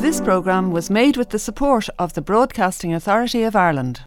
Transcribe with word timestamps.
This 0.00 0.20
programme 0.20 0.72
was 0.72 0.90
made 0.90 1.16
with 1.16 1.30
the 1.30 1.38
support 1.38 1.88
of 1.98 2.12
the 2.14 2.20
Broadcasting 2.22 2.92
Authority 2.92 3.42
of 3.44 3.54
Ireland. 3.56 4.00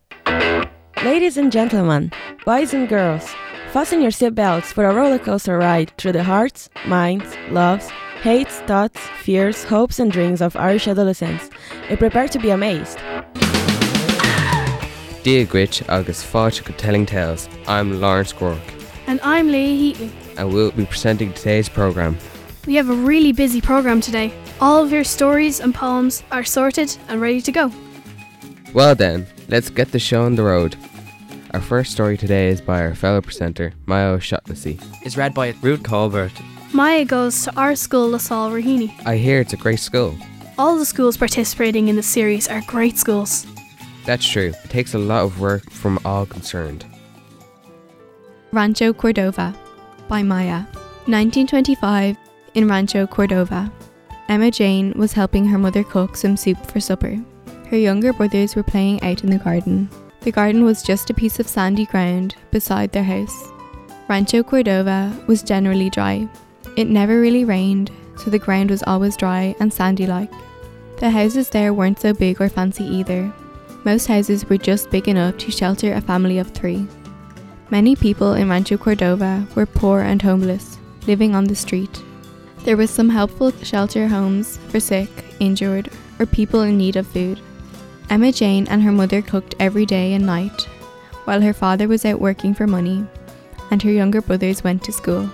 Ladies 1.03 1.37
and 1.37 1.51
gentlemen, 1.51 2.11
boys 2.45 2.73
and 2.73 2.87
girls, 2.89 3.33
fasten 3.71 4.01
your 4.01 4.11
seatbelts 4.11 4.73
for 4.73 4.85
a 4.89 4.93
rollercoaster 4.93 5.57
ride 5.59 5.91
through 5.97 6.11
the 6.13 6.23
hearts, 6.23 6.69
minds, 6.85 7.25
loves, 7.49 7.89
hates, 8.21 8.59
thoughts, 8.61 8.99
fears, 9.21 9.63
hopes, 9.63 9.99
and 9.99 10.11
dreams 10.11 10.41
of 10.41 10.55
Irish 10.55 10.87
adolescents. 10.87 11.49
And 11.89 11.97
prepare 11.99 12.27
to 12.27 12.39
be 12.39 12.49
amazed. 12.49 12.97
Díagrit 15.23 15.81
agus 15.89 16.23
fáte 16.23 16.63
go 16.63 16.73
telling 16.77 17.05
tales. 17.05 17.47
I'm 17.67 17.99
Laurence 18.01 18.33
Groark, 18.33 18.59
And 19.07 19.19
I'm 19.23 19.47
Leah 19.51 19.93
Heatley. 19.95 20.11
and 20.37 20.53
we'll 20.53 20.71
be 20.71 20.85
presenting 20.85 21.33
today's 21.33 21.69
program. 21.69 22.17
We 22.65 22.75
have 22.75 22.89
a 22.89 22.95
really 22.95 23.31
busy 23.31 23.61
program 23.61 24.01
today. 24.01 24.33
All 24.59 24.83
of 24.83 24.91
your 24.91 25.03
stories 25.03 25.59
and 25.59 25.73
poems 25.73 26.23
are 26.31 26.43
sorted 26.43 26.97
and 27.07 27.21
ready 27.21 27.41
to 27.41 27.51
go. 27.51 27.71
Well 28.73 28.95
then, 28.95 29.27
let's 29.49 29.69
get 29.69 29.91
the 29.91 29.99
show 29.99 30.23
on 30.23 30.35
the 30.35 30.43
road. 30.43 30.75
Our 31.53 31.61
first 31.61 31.91
story 31.91 32.17
today 32.17 32.47
is 32.47 32.61
by 32.61 32.81
our 32.81 32.95
fellow 32.95 33.21
presenter, 33.21 33.73
Maya 33.85 34.07
O'Shaughnessy. 34.13 34.79
It's 35.03 35.15
read 35.15 35.33
by 35.33 35.53
Ruth 35.61 35.83
Colbert. 35.83 36.33
Maya 36.73 37.05
goes 37.05 37.43
to 37.43 37.55
our 37.55 37.75
school, 37.75 38.09
LaSalle 38.09 38.51
Raheny. 38.51 38.91
I 39.05 39.17
hear 39.17 39.39
it's 39.39 39.53
a 39.53 39.57
great 39.57 39.79
school. 39.79 40.17
All 40.57 40.77
the 40.77 40.85
schools 40.85 41.17
participating 41.17 41.87
in 41.87 41.95
the 41.95 42.03
series 42.03 42.47
are 42.47 42.61
great 42.65 42.97
schools. 42.97 43.45
That's 44.05 44.27
true. 44.27 44.53
It 44.63 44.69
takes 44.69 44.93
a 44.95 44.99
lot 44.99 45.23
of 45.23 45.39
work 45.39 45.69
from 45.69 45.99
all 46.03 46.25
concerned. 46.25 46.85
Rancho 48.51 48.91
Cordova 48.91 49.55
by 50.07 50.23
Maya. 50.23 50.65
1925 51.07 52.17
in 52.55 52.67
Rancho 52.67 53.05
Cordova. 53.05 53.71
Emma 54.27 54.49
Jane 54.49 54.93
was 54.95 55.13
helping 55.13 55.45
her 55.45 55.57
mother 55.57 55.83
cook 55.83 56.17
some 56.17 56.35
soup 56.35 56.57
for 56.65 56.79
supper. 56.79 57.17
Her 57.69 57.77
younger 57.77 58.13
brothers 58.13 58.55
were 58.55 58.63
playing 58.63 59.03
out 59.03 59.23
in 59.23 59.29
the 59.29 59.37
garden. 59.37 59.89
The 60.21 60.31
garden 60.31 60.63
was 60.63 60.81
just 60.81 61.09
a 61.09 61.13
piece 61.13 61.39
of 61.39 61.47
sandy 61.47 61.85
ground 61.85 62.35
beside 62.49 62.91
their 62.91 63.03
house. 63.03 63.49
Rancho 64.09 64.41
Cordova 64.41 65.15
was 65.27 65.43
generally 65.43 65.89
dry. 65.89 66.27
It 66.75 66.87
never 66.87 67.21
really 67.21 67.45
rained, 67.45 67.91
so 68.17 68.29
the 68.29 68.39
ground 68.39 68.71
was 68.71 68.83
always 68.83 69.17
dry 69.17 69.55
and 69.59 69.71
sandy 69.71 70.07
like. 70.07 70.31
The 70.97 71.09
houses 71.09 71.49
there 71.49 71.73
weren't 71.73 71.99
so 71.99 72.13
big 72.13 72.41
or 72.41 72.49
fancy 72.49 72.85
either. 72.85 73.31
Most 73.83 74.07
houses 74.07 74.49
were 74.49 74.57
just 74.57 74.89
big 74.89 75.07
enough 75.07 75.37
to 75.39 75.51
shelter 75.51 75.93
a 75.93 76.01
family 76.01 76.39
of 76.39 76.51
three. 76.51 76.87
Many 77.69 77.95
people 77.95 78.33
in 78.33 78.49
Rancho 78.49 78.77
Cordova 78.77 79.45
were 79.55 79.65
poor 79.65 80.01
and 80.01 80.21
homeless, 80.21 80.77
living 81.05 81.35
on 81.35 81.43
the 81.43 81.55
street. 81.55 82.01
There 82.65 82.75
was 82.75 82.89
some 82.89 83.09
helpful 83.09 83.51
shelter 83.61 84.07
homes 84.07 84.57
for 84.69 84.79
sick, 84.79 85.09
injured, 85.39 85.91
or 86.17 86.25
people 86.25 86.63
in 86.63 86.79
need 86.79 86.95
of 86.95 87.05
food. 87.05 87.39
Emma 88.09 88.31
Jane 88.31 88.67
and 88.67 88.81
her 88.81 88.91
mother 88.91 89.21
cooked 89.21 89.53
every 89.59 89.85
day 89.85 90.13
and 90.13 90.25
night, 90.25 90.63
while 91.25 91.41
her 91.41 91.53
father 91.53 91.87
was 91.87 92.05
out 92.05 92.19
working 92.19 92.55
for 92.55 92.65
money, 92.65 93.05
and 93.69 93.83
her 93.83 93.91
younger 93.91 94.19
brothers 94.19 94.63
went 94.63 94.83
to 94.83 94.91
school. 94.91 95.29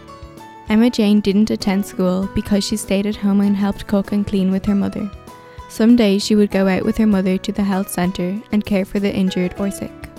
Emma 0.67 0.89
Jane 0.89 1.21
didn't 1.21 1.49
attend 1.49 1.85
school 1.85 2.29
because 2.35 2.65
she 2.65 2.75
stayed 2.75 3.05
at 3.05 3.15
home 3.15 3.39
and 3.39 3.55
helped 3.55 3.87
cook 3.87 4.11
and 4.11 4.27
clean 4.27 4.51
with 4.51 4.65
her 4.65 4.75
mother. 4.75 5.09
Some 5.69 5.95
days 5.95 6.25
she 6.25 6.35
would 6.35 6.51
go 6.51 6.67
out 6.67 6.83
with 6.83 6.97
her 6.97 7.07
mother 7.07 7.37
to 7.37 7.51
the 7.53 7.63
health 7.63 7.89
centre 7.89 8.37
and 8.51 8.65
care 8.65 8.83
for 8.83 8.99
the 8.99 9.13
injured 9.13 9.55
or 9.57 9.71
sick. 9.71 10.09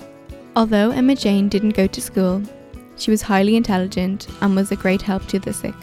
Although 0.57 0.93
Emma 0.93 1.15
Jane 1.15 1.51
didn't 1.51 1.77
go 1.77 1.87
to 1.87 2.01
school, 2.01 2.43
she 2.97 3.11
was 3.11 3.21
highly 3.21 3.55
intelligent 3.55 4.29
and 4.41 4.57
was 4.57 4.73
a 4.73 4.77
great 4.77 5.03
help 5.03 5.27
to 5.27 5.39
the 5.39 5.53
sick. 5.53 5.75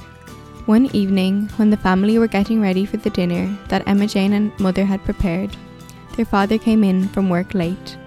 One 0.69 0.95
evening, 0.95 1.49
when 1.55 1.71
the 1.71 1.77
family 1.77 2.19
were 2.19 2.27
getting 2.27 2.61
ready 2.61 2.85
for 2.85 2.97
the 2.97 3.09
dinner 3.09 3.57
that 3.69 3.87
Emma 3.87 4.05
Jane 4.05 4.33
and 4.33 4.51
mother 4.59 4.85
had 4.85 5.03
prepared, 5.03 5.57
their 6.15 6.25
father 6.25 6.59
came 6.59 6.83
in 6.83 7.07
from 7.07 7.27
work 7.27 7.55
late. 7.55 7.97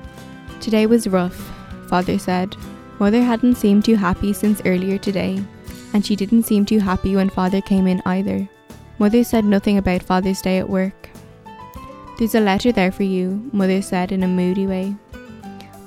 Today 0.60 0.86
was 0.86 1.08
rough, 1.08 1.50
father 1.88 2.20
said. 2.20 2.54
Mother 3.00 3.20
hadn't 3.20 3.56
seemed 3.56 3.84
too 3.84 3.96
happy 3.96 4.32
since 4.32 4.62
earlier 4.64 4.96
today, 4.96 5.42
and 5.92 6.06
she 6.06 6.14
didn't 6.14 6.44
seem 6.44 6.64
too 6.64 6.78
happy 6.78 7.16
when 7.16 7.30
father 7.30 7.60
came 7.60 7.88
in 7.88 8.00
either. 8.06 8.48
Mother 9.00 9.24
said 9.24 9.44
nothing 9.44 9.76
about 9.76 10.04
Father's 10.04 10.40
Day 10.40 10.58
at 10.58 10.70
work. 10.70 11.10
There's 12.16 12.36
a 12.36 12.40
letter 12.40 12.70
there 12.70 12.92
for 12.92 13.02
you, 13.02 13.50
Mother 13.52 13.82
said 13.82 14.12
in 14.12 14.22
a 14.22 14.28
moody 14.28 14.68
way. 14.68 14.94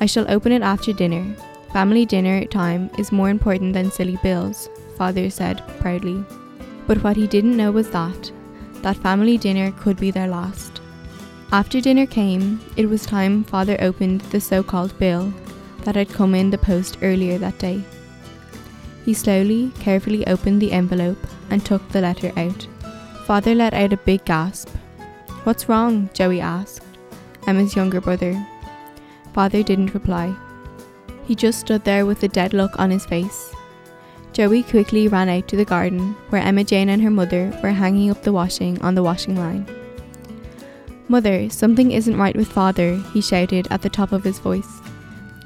I 0.02 0.08
shall 0.08 0.30
open 0.30 0.52
it 0.52 0.62
after 0.62 0.92
dinner. 0.92 1.24
Family 1.72 2.06
dinner 2.06 2.44
time 2.44 2.90
is 2.98 3.14
more 3.14 3.30
important 3.30 3.72
than 3.72 3.92
silly 3.92 4.20
bills, 4.22 4.68
Father 4.98 5.30
said 5.30 5.66
proudly. 5.80 6.22
But 6.88 7.04
what 7.04 7.18
he 7.18 7.28
didn't 7.28 7.58
know 7.58 7.72
was 7.72 7.90
that, 7.92 8.32
that 8.82 8.98
family 8.98 9.38
dinner 9.38 9.72
could 9.72 9.98
be 9.98 10.12
their 10.12 10.28
last. 10.28 10.82
After 11.52 11.80
dinner 11.82 12.06
came, 12.06 12.60
it 12.76 12.88
was 12.88 13.06
time 13.06 13.44
Father 13.44 13.78
opened 13.80 14.22
the 14.22 14.42
so 14.42 14.62
called 14.62 14.98
bill 15.00 15.34
that 15.84 15.96
had 15.96 16.10
come 16.10 16.36
in 16.36 16.50
the 16.50 16.58
post 16.58 16.98
earlier 17.02 17.38
that 17.38 17.58
day. 17.60 17.84
He 19.06 19.14
slowly, 19.14 19.72
carefully 19.80 20.26
opened 20.28 20.62
the 20.62 20.72
envelope 20.72 21.28
and 21.50 21.64
took 21.64 21.88
the 21.90 22.02
letter 22.02 22.32
out. 22.38 22.68
Father 23.26 23.56
let 23.56 23.74
out 23.74 23.94
a 23.94 23.98
big 23.98 24.26
gasp. 24.26 24.70
What's 25.44 25.70
wrong? 25.70 26.10
Joey 26.14 26.42
asked, 26.42 26.82
Emma's 27.48 27.76
younger 27.76 28.02
brother. 28.02 28.36
Father 29.34 29.64
didn't 29.64 29.94
reply. 29.94 30.36
He 31.26 31.36
just 31.36 31.60
stood 31.60 31.84
there 31.84 32.06
with 32.06 32.24
a 32.24 32.28
dead 32.28 32.54
look 32.54 32.78
on 32.80 32.92
his 32.92 33.06
face. 33.06 33.55
Joey 34.36 34.64
quickly 34.64 35.08
ran 35.08 35.30
out 35.30 35.48
to 35.48 35.56
the 35.56 35.64
garden 35.64 36.14
where 36.28 36.42
Emma 36.42 36.66
Jane 36.66 36.90
and 36.90 37.02
her 37.02 37.10
mother 37.10 37.58
were 37.64 37.70
hanging 37.70 38.12
up 38.12 38.22
the 38.22 38.34
washing 38.34 38.82
on 38.82 38.94
the 38.94 39.02
washing 39.02 39.38
line. 39.38 39.66
Mother, 41.08 41.50
something 41.50 41.94
isn't 41.94 42.18
right 42.18 42.36
with 42.36 42.52
father, 42.52 42.98
he 43.14 43.22
shouted 43.22 43.66
at 43.72 43.82
the 43.82 43.90
top 43.90 44.12
of 44.12 44.26
his 44.26 44.40
voice. 44.40 44.82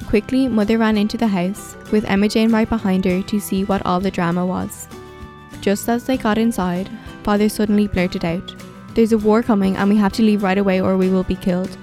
Quickly, 0.08 0.48
mother 0.48 0.80
ran 0.80 0.98
into 0.98 1.18
the 1.18 1.28
house, 1.28 1.76
with 1.92 2.04
Emma 2.06 2.28
Jane 2.28 2.52
right 2.52 2.68
behind 2.68 3.06
her 3.06 3.22
to 3.22 3.40
see 3.40 3.64
what 3.64 3.86
all 3.86 4.00
the 4.00 4.10
drama 4.10 4.44
was. 4.44 4.88
Just 5.62 5.88
as 5.88 6.06
they 6.06 6.18
got 6.18 6.40
inside, 6.40 6.90
father 7.22 7.48
suddenly 7.48 7.86
blurted 7.86 8.26
out, 8.26 8.56
There's 8.96 9.12
a 9.12 9.20
war 9.20 9.44
coming 9.44 9.78
and 9.78 9.88
we 9.88 9.98
have 9.98 10.14
to 10.14 10.24
leave 10.24 10.42
right 10.42 10.58
away 10.58 10.82
or 10.82 10.98
we 10.98 11.10
will 11.10 11.26
be 11.26 11.36
killed. 11.36 11.78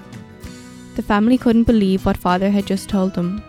The 0.97 1.03
family 1.03 1.37
couldn't 1.37 1.71
believe 1.71 2.05
what 2.05 2.17
father 2.17 2.49
had 2.49 2.65
just 2.65 2.89
told 2.89 3.13
them. 3.13 3.41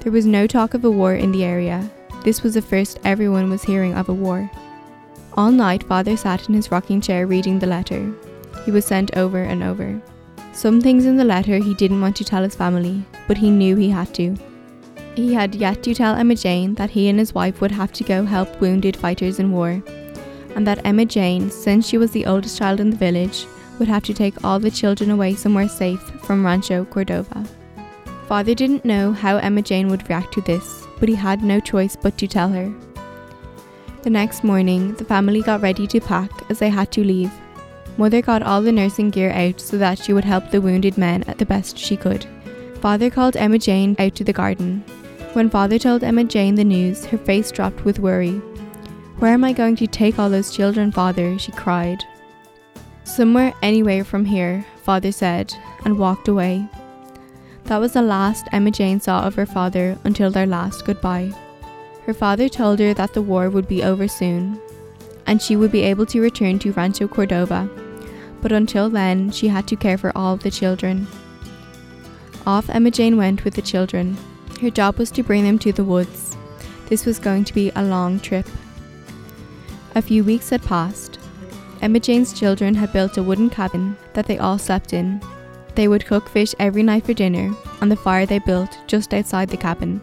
There 0.00 0.12
was 0.12 0.26
no 0.26 0.46
talk 0.46 0.74
of 0.74 0.84
a 0.84 0.90
war 0.90 1.14
in 1.14 1.32
the 1.32 1.42
area. 1.42 1.90
This 2.24 2.42
was 2.42 2.54
the 2.54 2.62
first 2.62 3.00
everyone 3.04 3.50
was 3.50 3.64
hearing 3.64 3.94
of 3.94 4.08
a 4.08 4.14
war. 4.14 4.48
All 5.34 5.50
night, 5.50 5.82
father 5.82 6.16
sat 6.16 6.48
in 6.48 6.54
his 6.54 6.70
rocking 6.70 7.00
chair 7.00 7.26
reading 7.26 7.58
the 7.58 7.66
letter. 7.66 8.12
He 8.64 8.70
was 8.70 8.84
sent 8.84 9.16
over 9.16 9.42
and 9.42 9.62
over. 9.62 10.00
Some 10.52 10.80
things 10.80 11.06
in 11.06 11.16
the 11.16 11.24
letter 11.24 11.56
he 11.56 11.74
didn't 11.74 12.00
want 12.00 12.14
to 12.16 12.24
tell 12.24 12.42
his 12.42 12.54
family, 12.54 13.04
but 13.26 13.38
he 13.38 13.50
knew 13.50 13.74
he 13.74 13.90
had 13.90 14.14
to. 14.14 14.36
He 15.16 15.34
had 15.34 15.54
yet 15.54 15.82
to 15.82 15.94
tell 15.94 16.14
Emma 16.14 16.34
Jane 16.34 16.74
that 16.74 16.90
he 16.90 17.08
and 17.08 17.18
his 17.18 17.34
wife 17.34 17.60
would 17.60 17.72
have 17.72 17.92
to 17.94 18.04
go 18.04 18.24
help 18.24 18.60
wounded 18.60 18.96
fighters 18.96 19.38
in 19.38 19.50
war, 19.50 19.82
and 20.54 20.66
that 20.66 20.84
Emma 20.86 21.04
Jane, 21.04 21.50
since 21.50 21.88
she 21.88 21.98
was 21.98 22.12
the 22.12 22.26
oldest 22.26 22.56
child 22.56 22.78
in 22.78 22.90
the 22.90 22.96
village, 22.96 23.46
would 23.78 23.88
have 23.88 24.04
to 24.04 24.14
take 24.14 24.44
all 24.44 24.60
the 24.60 24.70
children 24.70 25.10
away 25.10 25.34
somewhere 25.34 25.68
safe 25.68 26.00
from 26.24 26.44
Rancho 26.44 26.84
Cordova. 26.84 27.44
Father 28.28 28.54
didn't 28.54 28.84
know 28.84 29.12
how 29.12 29.38
Emma 29.38 29.62
Jane 29.62 29.88
would 29.88 30.08
react 30.08 30.32
to 30.34 30.40
this, 30.42 30.81
but 31.02 31.08
he 31.08 31.16
had 31.16 31.42
no 31.42 31.58
choice 31.58 31.96
but 31.96 32.16
to 32.16 32.28
tell 32.28 32.50
her. 32.50 32.72
The 34.02 34.10
next 34.10 34.44
morning, 34.44 34.94
the 34.94 35.04
family 35.04 35.42
got 35.42 35.60
ready 35.60 35.84
to 35.88 36.00
pack 36.00 36.30
as 36.48 36.60
they 36.60 36.68
had 36.68 36.92
to 36.92 37.02
leave. 37.02 37.32
Mother 37.96 38.22
got 38.22 38.44
all 38.44 38.62
the 38.62 38.70
nursing 38.70 39.10
gear 39.10 39.32
out 39.32 39.60
so 39.60 39.78
that 39.78 39.98
she 39.98 40.12
would 40.12 40.24
help 40.24 40.52
the 40.52 40.60
wounded 40.60 40.96
men 40.96 41.24
at 41.24 41.38
the 41.38 41.44
best 41.44 41.76
she 41.76 41.96
could. 41.96 42.24
Father 42.80 43.10
called 43.10 43.36
Emma 43.36 43.58
Jane 43.58 43.96
out 43.98 44.14
to 44.14 44.22
the 44.22 44.32
garden. 44.32 44.84
When 45.32 45.50
father 45.50 45.76
told 45.76 46.04
Emma 46.04 46.22
Jane 46.22 46.54
the 46.54 46.62
news, 46.62 47.04
her 47.06 47.18
face 47.18 47.50
dropped 47.50 47.84
with 47.84 47.98
worry. 47.98 48.38
Where 49.18 49.32
am 49.32 49.42
I 49.42 49.52
going 49.52 49.74
to 49.76 49.88
take 49.88 50.20
all 50.20 50.30
those 50.30 50.54
children, 50.54 50.92
father? 50.92 51.36
she 51.36 51.50
cried. 51.50 52.04
Somewhere 53.02 53.52
anywhere 53.60 54.04
from 54.04 54.24
here, 54.24 54.64
father 54.84 55.10
said, 55.10 55.52
and 55.84 55.98
walked 55.98 56.28
away. 56.28 56.68
That 57.64 57.78
was 57.78 57.92
the 57.92 58.02
last 58.02 58.46
Emma 58.52 58.70
Jane 58.70 59.00
saw 59.00 59.22
of 59.24 59.34
her 59.34 59.46
father 59.46 59.96
until 60.04 60.30
their 60.30 60.46
last 60.46 60.84
goodbye. 60.84 61.32
Her 62.04 62.14
father 62.14 62.48
told 62.48 62.80
her 62.80 62.92
that 62.94 63.14
the 63.14 63.22
war 63.22 63.48
would 63.48 63.68
be 63.68 63.82
over 63.82 64.08
soon, 64.08 64.60
and 65.26 65.40
she 65.40 65.56
would 65.56 65.70
be 65.70 65.82
able 65.82 66.06
to 66.06 66.20
return 66.20 66.58
to 66.58 66.72
Rancho 66.72 67.08
Cordova, 67.08 67.70
but 68.40 68.52
until 68.52 68.90
then, 68.90 69.30
she 69.30 69.48
had 69.48 69.68
to 69.68 69.76
care 69.76 69.96
for 69.96 70.10
all 70.16 70.36
the 70.36 70.50
children. 70.50 71.06
Off 72.44 72.68
Emma 72.68 72.90
Jane 72.90 73.16
went 73.16 73.44
with 73.44 73.54
the 73.54 73.62
children. 73.62 74.16
Her 74.60 74.70
job 74.70 74.98
was 74.98 75.12
to 75.12 75.22
bring 75.22 75.44
them 75.44 75.58
to 75.60 75.72
the 75.72 75.84
woods. 75.84 76.36
This 76.88 77.06
was 77.06 77.20
going 77.20 77.44
to 77.44 77.54
be 77.54 77.70
a 77.76 77.84
long 77.84 78.18
trip. 78.18 78.46
A 79.94 80.02
few 80.02 80.24
weeks 80.24 80.50
had 80.50 80.62
passed. 80.62 81.20
Emma 81.80 82.00
Jane's 82.00 82.32
children 82.32 82.74
had 82.74 82.92
built 82.92 83.16
a 83.16 83.22
wooden 83.22 83.48
cabin 83.48 83.96
that 84.14 84.26
they 84.26 84.38
all 84.38 84.58
slept 84.58 84.92
in. 84.92 85.20
They 85.74 85.88
would 85.88 86.06
cook 86.06 86.28
fish 86.28 86.54
every 86.58 86.82
night 86.82 87.06
for 87.06 87.14
dinner 87.14 87.54
on 87.80 87.88
the 87.88 87.96
fire 87.96 88.26
they 88.26 88.38
built 88.38 88.78
just 88.86 89.14
outside 89.14 89.48
the 89.48 89.56
cabin. 89.56 90.00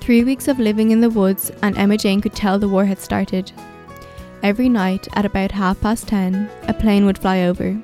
Three 0.00 0.24
weeks 0.24 0.48
of 0.48 0.58
living 0.58 0.90
in 0.90 1.00
the 1.00 1.10
woods, 1.10 1.52
and 1.62 1.76
Emma 1.76 1.96
Jane 1.96 2.20
could 2.20 2.34
tell 2.34 2.58
the 2.58 2.68
war 2.68 2.84
had 2.84 2.98
started. 2.98 3.52
Every 4.42 4.68
night 4.68 5.06
at 5.12 5.26
about 5.26 5.52
half 5.52 5.80
past 5.80 6.08
ten, 6.08 6.50
a 6.66 6.74
plane 6.74 7.06
would 7.06 7.18
fly 7.18 7.42
over. 7.42 7.78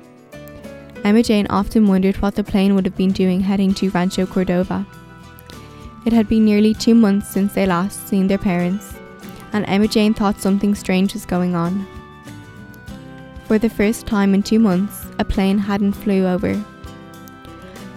Emma 1.03 1.23
Jane 1.23 1.47
often 1.49 1.87
wondered 1.87 2.17
what 2.17 2.35
the 2.35 2.43
plane 2.43 2.75
would 2.75 2.85
have 2.85 2.97
been 2.97 3.11
doing 3.11 3.39
heading 3.39 3.73
to 3.75 3.89
Rancho 3.91 4.25
Cordova. 4.25 4.85
It 6.05 6.13
had 6.13 6.27
been 6.27 6.43
nearly 6.43 6.73
two 6.73 6.95
months 6.95 7.29
since 7.29 7.53
they 7.53 7.65
last 7.65 8.07
seen 8.07 8.27
their 8.27 8.37
parents, 8.37 8.95
and 9.53 9.63
Emma 9.67 9.87
Jane 9.87 10.13
thought 10.13 10.41
something 10.41 10.73
strange 10.73 11.13
was 11.13 11.25
going 11.25 11.55
on. 11.55 11.87
For 13.45 13.57
the 13.57 13.69
first 13.69 14.07
time 14.07 14.33
in 14.33 14.43
two 14.43 14.59
months, 14.59 15.05
a 15.19 15.23
plane 15.23 15.59
hadn't 15.59 15.93
flew 15.93 16.25
over. 16.25 16.61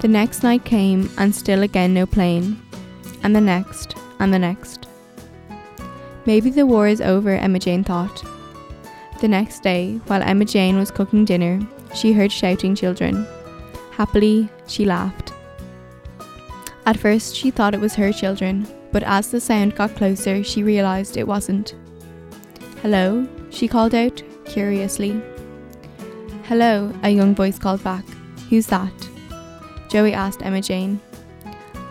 The 0.00 0.08
next 0.08 0.42
night 0.42 0.64
came, 0.64 1.10
and 1.18 1.34
still 1.34 1.62
again 1.62 1.92
no 1.92 2.06
plane, 2.06 2.58
and 3.22 3.36
the 3.36 3.40
next, 3.40 3.96
and 4.18 4.32
the 4.32 4.38
next. 4.38 4.86
Maybe 6.24 6.48
the 6.48 6.64
war 6.64 6.88
is 6.88 7.02
over, 7.02 7.30
Emma 7.30 7.58
Jane 7.58 7.84
thought. 7.84 8.24
The 9.20 9.28
next 9.28 9.62
day, 9.62 10.00
while 10.06 10.22
Emma 10.22 10.46
Jane 10.46 10.78
was 10.78 10.90
cooking 10.90 11.26
dinner, 11.26 11.60
she 11.94 12.14
heard 12.14 12.32
shouting 12.32 12.74
children. 12.74 13.26
Happily, 13.92 14.48
she 14.66 14.86
laughed. 14.86 15.34
At 16.86 16.98
first, 16.98 17.36
she 17.36 17.50
thought 17.50 17.74
it 17.74 17.80
was 17.80 17.94
her 17.96 18.10
children, 18.10 18.66
but 18.92 19.02
as 19.02 19.30
the 19.30 19.38
sound 19.38 19.76
got 19.76 19.96
closer, 19.96 20.42
she 20.42 20.62
realised 20.62 21.18
it 21.18 21.28
wasn't. 21.28 21.74
Hello, 22.80 23.28
she 23.50 23.68
called 23.68 23.94
out, 23.94 24.22
curiously. 24.46 25.20
Hello, 26.44 26.90
a 27.02 27.10
young 27.10 27.34
voice 27.34 27.58
called 27.58 27.84
back. 27.84 28.04
Who's 28.48 28.66
that? 28.68 29.09
Joey 29.90 30.14
asked 30.14 30.42
Emma 30.42 30.62
Jane. 30.62 31.00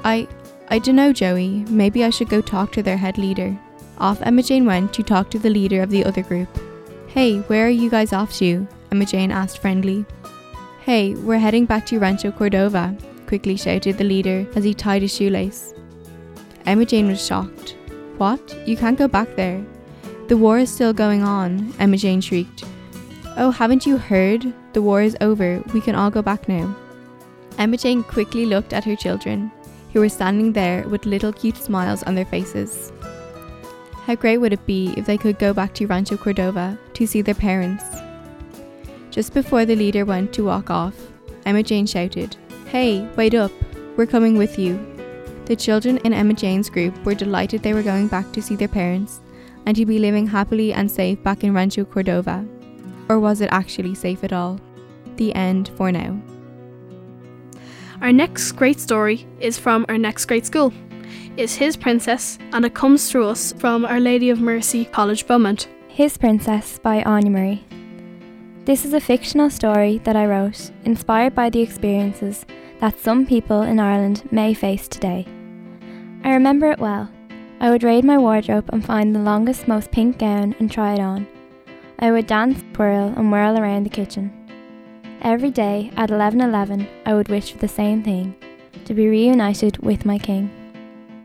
I 0.03 0.27
I 0.69 0.79
dunno, 0.79 1.11
Joey. 1.11 1.65
Maybe 1.69 2.03
I 2.03 2.09
should 2.09 2.29
go 2.29 2.41
talk 2.41 2.71
to 2.73 2.83
their 2.83 2.97
head 2.97 3.17
leader. 3.17 3.57
Off 3.97 4.21
Emma 4.21 4.41
Jane 4.41 4.65
went 4.65 4.93
to 4.93 5.03
talk 5.03 5.29
to 5.31 5.39
the 5.39 5.49
leader 5.49 5.81
of 5.81 5.89
the 5.89 6.05
other 6.05 6.23
group. 6.23 6.47
Hey, 7.07 7.39
where 7.39 7.65
are 7.65 7.69
you 7.69 7.89
guys 7.89 8.13
off 8.13 8.33
to? 8.37 8.65
Emma 8.91 9.05
Jane 9.05 9.31
asked 9.31 9.57
friendly. 9.57 10.05
Hey, 10.81 11.15
we're 11.15 11.39
heading 11.39 11.65
back 11.65 11.85
to 11.87 11.99
Rancho 11.99 12.31
Cordova, 12.31 12.95
quickly 13.27 13.57
shouted 13.57 13.97
the 13.97 14.03
leader 14.03 14.47
as 14.55 14.63
he 14.63 14.73
tied 14.73 15.01
his 15.01 15.13
shoelace. 15.13 15.73
Emma 16.65 16.85
Jane 16.85 17.07
was 17.07 17.25
shocked. 17.25 17.75
What? 18.17 18.55
You 18.65 18.77
can't 18.77 18.97
go 18.97 19.07
back 19.07 19.35
there. 19.35 19.63
The 20.27 20.37
war 20.37 20.59
is 20.59 20.71
still 20.71 20.93
going 20.93 21.23
on, 21.23 21.73
Emma 21.79 21.97
Jane 21.97 22.21
shrieked. 22.21 22.63
Oh, 23.37 23.51
haven't 23.51 23.85
you 23.85 23.97
heard? 23.97 24.53
The 24.73 24.81
war 24.81 25.01
is 25.01 25.17
over. 25.19 25.63
We 25.73 25.81
can 25.81 25.95
all 25.95 26.11
go 26.11 26.21
back 26.21 26.47
now. 26.47 26.75
Emma 27.59 27.75
Jane 27.75 28.03
quickly 28.03 28.45
looked 28.45 28.71
at 28.71 28.85
her 28.85 28.95
children, 28.95 29.51
who 29.91 30.00
were 30.00 30.07
standing 30.07 30.53
there 30.53 30.88
with 30.88 31.06
little 31.06 31.33
cute 31.33 31.57
smiles 31.57 32.03
on 32.03 32.15
their 32.15 32.23
faces. 32.25 32.94
How 34.06 34.15
great 34.15 34.38
would 34.38 34.53
it 34.53 34.65
be 34.65 34.94
if 34.95 35.06
they 35.06 35.17
could 35.17 35.38
go 35.38 35.53
back 35.53 35.73
to 35.73 35.85
Rancho 35.85 36.15
Cordova 36.15 36.79
to 36.94 37.06
see 37.06 37.21
their 37.21 37.35
parents? 37.35 37.83
Just 39.11 39.33
before 39.33 39.65
the 39.65 39.75
leader 39.75 40.06
went 40.06 40.31
to 40.33 40.45
walk 40.45 40.69
off, 40.69 40.95
Emma 41.45 41.61
Jane 41.61 41.85
shouted, 41.85 42.38
Hey, 42.67 43.06
wait 43.17 43.33
up, 43.33 43.51
we're 43.97 44.06
coming 44.06 44.38
with 44.38 44.57
you. 44.57 44.79
The 45.44 45.56
children 45.57 45.97
in 46.06 46.13
Emma 46.13 46.35
Jane's 46.35 46.69
group 46.69 46.95
were 47.03 47.13
delighted 47.13 47.61
they 47.61 47.73
were 47.73 47.83
going 47.83 48.07
back 48.07 48.31
to 48.31 48.41
see 48.41 48.56
their 48.56 48.69
parents 48.69 49.19
and 49.65 49.75
to 49.75 49.85
be 49.85 50.00
living 50.00 50.27
happily 50.27 50.71
and 50.71 50.89
safe 50.89 51.21
back 51.23 51.44
in 51.44 51.53
Rancho 51.53 51.83
Cordova. 51.83 52.45
Or 53.09 53.19
was 53.19 53.41
it 53.41 53.50
actually 53.51 53.95
safe 53.95 54.23
at 54.23 54.31
all? 54.31 54.61
The 55.17 55.35
end 55.35 55.71
for 55.75 55.91
now. 55.91 56.21
Our 58.01 58.13
next 58.13 58.53
great 58.53 58.79
story 58.79 59.27
is 59.41 59.59
from 59.59 59.85
our 59.89 59.97
next 59.97 60.25
great 60.25 60.45
school. 60.45 60.71
It's 61.35 61.55
His 61.55 61.75
Princess, 61.75 62.39
and 62.53 62.63
it 62.63 62.73
comes 62.73 63.11
through 63.11 63.27
us 63.27 63.51
from 63.57 63.83
Our 63.83 63.99
Lady 63.99 64.29
of 64.29 64.39
Mercy 64.39 64.85
College 64.85 65.27
Beaumont. 65.27 65.67
His 65.89 66.17
Princess 66.17 66.79
by 66.79 67.03
Anya 67.03 67.29
Murray. 67.29 67.65
This 68.63 68.85
is 68.85 68.93
a 68.93 69.01
fictional 69.01 69.49
story 69.49 69.97
that 70.05 70.15
I 70.15 70.27
wrote, 70.27 70.71
inspired 70.85 71.35
by 71.35 71.49
the 71.49 71.59
experiences 71.59 72.45
that 72.79 72.97
some 72.97 73.25
people 73.25 73.63
in 73.63 73.81
Ireland 73.81 74.23
may 74.31 74.53
face 74.53 74.87
today. 74.87 75.27
I 76.23 76.31
remember 76.31 76.71
it 76.71 76.79
well. 76.79 77.11
I 77.59 77.69
would 77.69 77.83
raid 77.83 78.05
my 78.05 78.17
wardrobe 78.17 78.69
and 78.71 78.85
find 78.85 79.13
the 79.13 79.19
longest, 79.19 79.67
most 79.67 79.91
pink 79.91 80.19
gown 80.19 80.55
and 80.59 80.71
try 80.71 80.93
it 80.93 81.01
on. 81.01 81.27
I 81.99 82.11
would 82.11 82.27
dance, 82.27 82.63
twirl, 82.71 83.13
and 83.17 83.29
whirl 83.29 83.59
around 83.59 83.83
the 83.83 83.89
kitchen. 83.89 84.38
Every 85.21 85.51
day 85.51 85.92
at 85.98 86.12
11:11, 86.12 86.88
I 87.06 87.13
would 87.13 87.27
wish 87.27 87.51
for 87.51 87.57
the 87.57 87.68
same 87.68 88.01
thing: 88.04 88.36
to 88.86 88.94
be 88.94 89.10
reunited 89.10 89.77
with 89.80 90.06
my 90.06 90.18
king. 90.18 90.50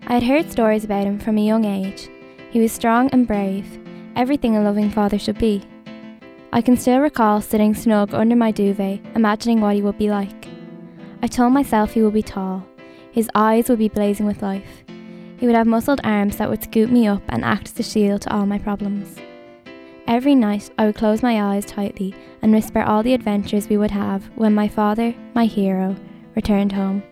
I 0.08 0.14
had 0.14 0.25
heard 0.25 0.50
stories 0.50 0.85
about 0.85 1.05
him 1.05 1.19
from 1.20 1.38
a 1.38 1.46
young 1.46 1.64
age. 1.64 2.08
He 2.50 2.61
was 2.61 2.73
strong 2.73 3.08
and 3.12 3.26
brave, 3.26 3.79
everything 4.17 4.56
a 4.56 4.62
loving 4.62 4.91
father 4.91 5.19
should 5.19 5.38
be. 5.38 5.62
I 6.52 6.61
can 6.61 6.76
still 6.76 6.99
recall 6.99 7.41
sitting 7.41 7.73
snug 7.73 8.12
under 8.12 8.37
my 8.37 8.50
duvet, 8.50 9.00
imagining 9.14 9.61
what 9.61 9.76
he 9.76 9.82
would 9.82 9.99
be 9.99 10.11
like. 10.11 10.49
I 11.23 11.29
told 11.29 11.52
myself 11.52 11.93
he 11.93 12.02
would 12.02 12.14
be 12.14 12.23
tall, 12.23 12.67
his 13.12 13.31
eyes 13.35 13.69
would 13.69 13.79
be 13.79 13.88
blazing 13.88 14.26
with 14.26 14.43
life. 14.43 14.85
He 15.37 15.46
would 15.46 15.55
have 15.55 15.69
muscled 15.69 16.00
arms 16.02 16.37
that 16.38 16.50
would 16.50 16.64
scoop 16.64 16.91
me 16.91 17.06
up 17.06 17.23
and 17.29 17.44
act 17.44 17.69
as 17.69 17.79
a 17.79 17.82
shield 17.85 18.23
to 18.23 18.35
all 18.35 18.46
my 18.46 18.58
problems. 18.58 19.17
Every 20.06 20.34
night 20.34 20.70
I 20.78 20.84
would 20.84 20.96
close 20.96 21.22
my 21.22 21.54
eyes 21.54 21.64
tightly 21.64 22.14
and 22.42 22.52
whisper 22.52 22.82
all 22.82 23.02
the 23.02 23.14
adventures 23.14 23.68
we 23.68 23.78
would 23.78 23.90
have 23.90 24.24
when 24.34 24.54
my 24.54 24.68
father, 24.68 25.14
my 25.34 25.46
hero, 25.46 25.96
returned 26.36 26.72
home. 26.72 27.02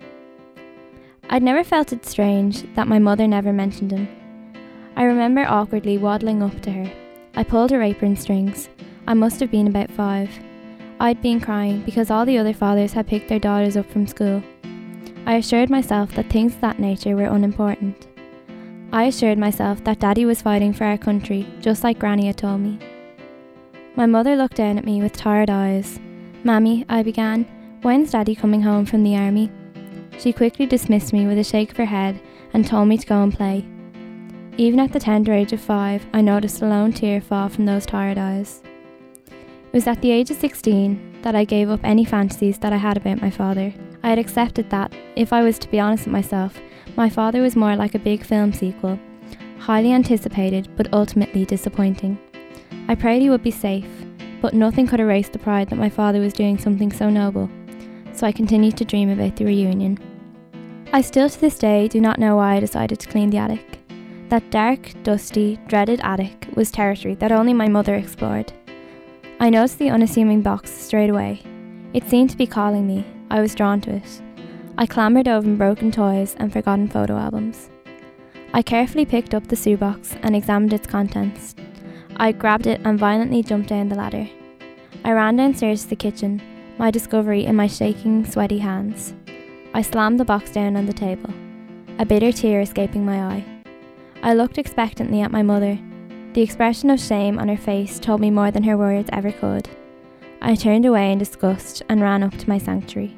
I'd 1.30 1.42
never 1.42 1.64
felt 1.64 1.92
it 1.92 2.04
strange 2.04 2.62
that 2.74 2.88
my 2.88 2.98
mother 2.98 3.26
never 3.26 3.52
mentioned 3.52 3.92
him. 3.92 4.08
I 4.94 5.04
remember 5.04 5.46
awkwardly 5.46 5.96
waddling 5.96 6.42
up 6.42 6.60
to 6.62 6.70
her. 6.70 6.92
I 7.34 7.44
pulled 7.44 7.70
her 7.70 7.82
apron 7.82 8.14
strings. 8.16 8.68
I 9.06 9.14
must 9.14 9.40
have 9.40 9.50
been 9.50 9.68
about 9.68 9.90
five. 9.90 10.30
I'd 11.00 11.22
been 11.22 11.40
crying 11.40 11.80
because 11.82 12.10
all 12.10 12.26
the 12.26 12.36
other 12.36 12.52
fathers 12.52 12.92
had 12.92 13.06
picked 13.06 13.28
their 13.28 13.38
daughters 13.38 13.76
up 13.76 13.90
from 13.90 14.06
school. 14.06 14.42
I 15.24 15.36
assured 15.36 15.70
myself 15.70 16.12
that 16.12 16.28
things 16.28 16.54
of 16.54 16.60
that 16.60 16.78
nature 16.78 17.16
were 17.16 17.24
unimportant. 17.24 18.06
I 18.94 19.04
assured 19.04 19.38
myself 19.38 19.82
that 19.84 20.00
Daddy 20.00 20.26
was 20.26 20.42
fighting 20.42 20.74
for 20.74 20.84
our 20.84 20.98
country, 20.98 21.46
just 21.60 21.82
like 21.82 21.98
Granny 21.98 22.26
had 22.26 22.36
told 22.36 22.60
me. 22.60 22.78
My 23.96 24.04
mother 24.04 24.36
looked 24.36 24.56
down 24.56 24.76
at 24.76 24.84
me 24.84 25.00
with 25.00 25.14
tired 25.14 25.48
eyes. 25.48 25.98
Mammy, 26.44 26.84
I 26.90 27.02
began, 27.02 27.44
when's 27.80 28.10
Daddy 28.10 28.34
coming 28.34 28.60
home 28.60 28.84
from 28.84 29.02
the 29.02 29.16
army? 29.16 29.50
She 30.18 30.30
quickly 30.30 30.66
dismissed 30.66 31.14
me 31.14 31.26
with 31.26 31.38
a 31.38 31.44
shake 31.44 31.70
of 31.70 31.78
her 31.78 31.86
head 31.86 32.20
and 32.52 32.66
told 32.66 32.86
me 32.86 32.98
to 32.98 33.06
go 33.06 33.22
and 33.22 33.32
play. 33.32 33.66
Even 34.58 34.78
at 34.78 34.92
the 34.92 35.00
tender 35.00 35.32
age 35.32 35.54
of 35.54 35.60
five, 35.60 36.04
I 36.12 36.20
noticed 36.20 36.60
a 36.60 36.66
lone 36.66 36.92
tear 36.92 37.22
fall 37.22 37.48
from 37.48 37.64
those 37.64 37.86
tired 37.86 38.18
eyes. 38.18 38.62
It 39.26 39.72
was 39.72 39.86
at 39.86 40.02
the 40.02 40.10
age 40.10 40.30
of 40.30 40.36
16 40.36 41.22
that 41.22 41.34
I 41.34 41.44
gave 41.44 41.70
up 41.70 41.80
any 41.82 42.04
fantasies 42.04 42.58
that 42.58 42.74
I 42.74 42.76
had 42.76 42.98
about 42.98 43.22
my 43.22 43.30
father. 43.30 43.72
I 44.02 44.10
had 44.10 44.18
accepted 44.18 44.68
that, 44.68 44.92
if 45.16 45.32
I 45.32 45.42
was 45.42 45.58
to 45.60 45.70
be 45.70 45.80
honest 45.80 46.04
with 46.04 46.12
myself, 46.12 46.60
my 46.96 47.08
father 47.08 47.40
was 47.40 47.56
more 47.56 47.76
like 47.76 47.94
a 47.94 47.98
big 47.98 48.24
film 48.24 48.52
sequel, 48.52 48.98
highly 49.58 49.92
anticipated 49.92 50.68
but 50.76 50.92
ultimately 50.92 51.44
disappointing. 51.44 52.18
I 52.88 52.94
prayed 52.94 53.22
he 53.22 53.30
would 53.30 53.42
be 53.42 53.50
safe, 53.50 53.88
but 54.40 54.54
nothing 54.54 54.86
could 54.86 55.00
erase 55.00 55.28
the 55.28 55.38
pride 55.38 55.70
that 55.70 55.78
my 55.78 55.88
father 55.88 56.20
was 56.20 56.32
doing 56.32 56.58
something 56.58 56.92
so 56.92 57.08
noble, 57.08 57.48
so 58.12 58.26
I 58.26 58.32
continued 58.32 58.76
to 58.78 58.84
dream 58.84 59.08
about 59.08 59.36
the 59.36 59.44
reunion. 59.44 59.98
I 60.92 61.00
still 61.00 61.30
to 61.30 61.40
this 61.40 61.58
day 61.58 61.88
do 61.88 62.00
not 62.00 62.18
know 62.18 62.36
why 62.36 62.56
I 62.56 62.60
decided 62.60 63.00
to 63.00 63.08
clean 63.08 63.30
the 63.30 63.38
attic. 63.38 63.78
That 64.28 64.50
dark, 64.50 64.92
dusty, 65.02 65.58
dreaded 65.68 66.00
attic 66.02 66.48
was 66.54 66.70
territory 66.70 67.14
that 67.16 67.32
only 67.32 67.54
my 67.54 67.68
mother 67.68 67.94
explored. 67.94 68.52
I 69.40 69.50
noticed 69.50 69.78
the 69.78 69.90
unassuming 69.90 70.42
box 70.42 70.70
straight 70.70 71.10
away. 71.10 71.40
It 71.94 72.08
seemed 72.08 72.30
to 72.30 72.36
be 72.36 72.46
calling 72.46 72.86
me. 72.86 73.04
I 73.30 73.40
was 73.40 73.54
drawn 73.54 73.80
to 73.82 73.94
it. 73.94 74.22
I 74.78 74.86
clambered 74.86 75.28
over 75.28 75.54
broken 75.54 75.92
toys 75.92 76.34
and 76.38 76.52
forgotten 76.52 76.88
photo 76.88 77.16
albums. 77.16 77.68
I 78.54 78.62
carefully 78.62 79.04
picked 79.04 79.34
up 79.34 79.46
the 79.46 79.56
shoebox 79.56 80.16
and 80.22 80.34
examined 80.34 80.72
its 80.72 80.86
contents. 80.86 81.54
I 82.16 82.32
grabbed 82.32 82.66
it 82.66 82.80
and 82.84 82.98
violently 82.98 83.42
jumped 83.42 83.68
down 83.68 83.88
the 83.88 83.96
ladder. 83.96 84.28
I 85.04 85.12
ran 85.12 85.36
downstairs 85.36 85.82
to 85.82 85.90
the 85.90 85.96
kitchen, 85.96 86.40
my 86.78 86.90
discovery 86.90 87.44
in 87.44 87.54
my 87.54 87.66
shaking, 87.66 88.24
sweaty 88.24 88.58
hands. 88.58 89.14
I 89.74 89.82
slammed 89.82 90.18
the 90.18 90.24
box 90.24 90.50
down 90.50 90.76
on 90.76 90.86
the 90.86 90.92
table, 90.92 91.30
a 91.98 92.06
bitter 92.06 92.32
tear 92.32 92.60
escaping 92.60 93.04
my 93.04 93.22
eye. 93.22 93.44
I 94.22 94.34
looked 94.34 94.58
expectantly 94.58 95.20
at 95.20 95.30
my 95.30 95.42
mother. 95.42 95.78
The 96.32 96.42
expression 96.42 96.90
of 96.90 97.00
shame 97.00 97.38
on 97.38 97.48
her 97.48 97.56
face 97.56 97.98
told 97.98 98.20
me 98.20 98.30
more 98.30 98.50
than 98.50 98.62
her 98.64 98.76
words 98.76 99.10
ever 99.12 99.32
could. 99.32 99.68
I 100.40 100.54
turned 100.54 100.86
away 100.86 101.12
in 101.12 101.18
disgust 101.18 101.82
and 101.88 102.00
ran 102.00 102.22
up 102.22 102.36
to 102.38 102.48
my 102.48 102.58
sanctuary. 102.58 103.16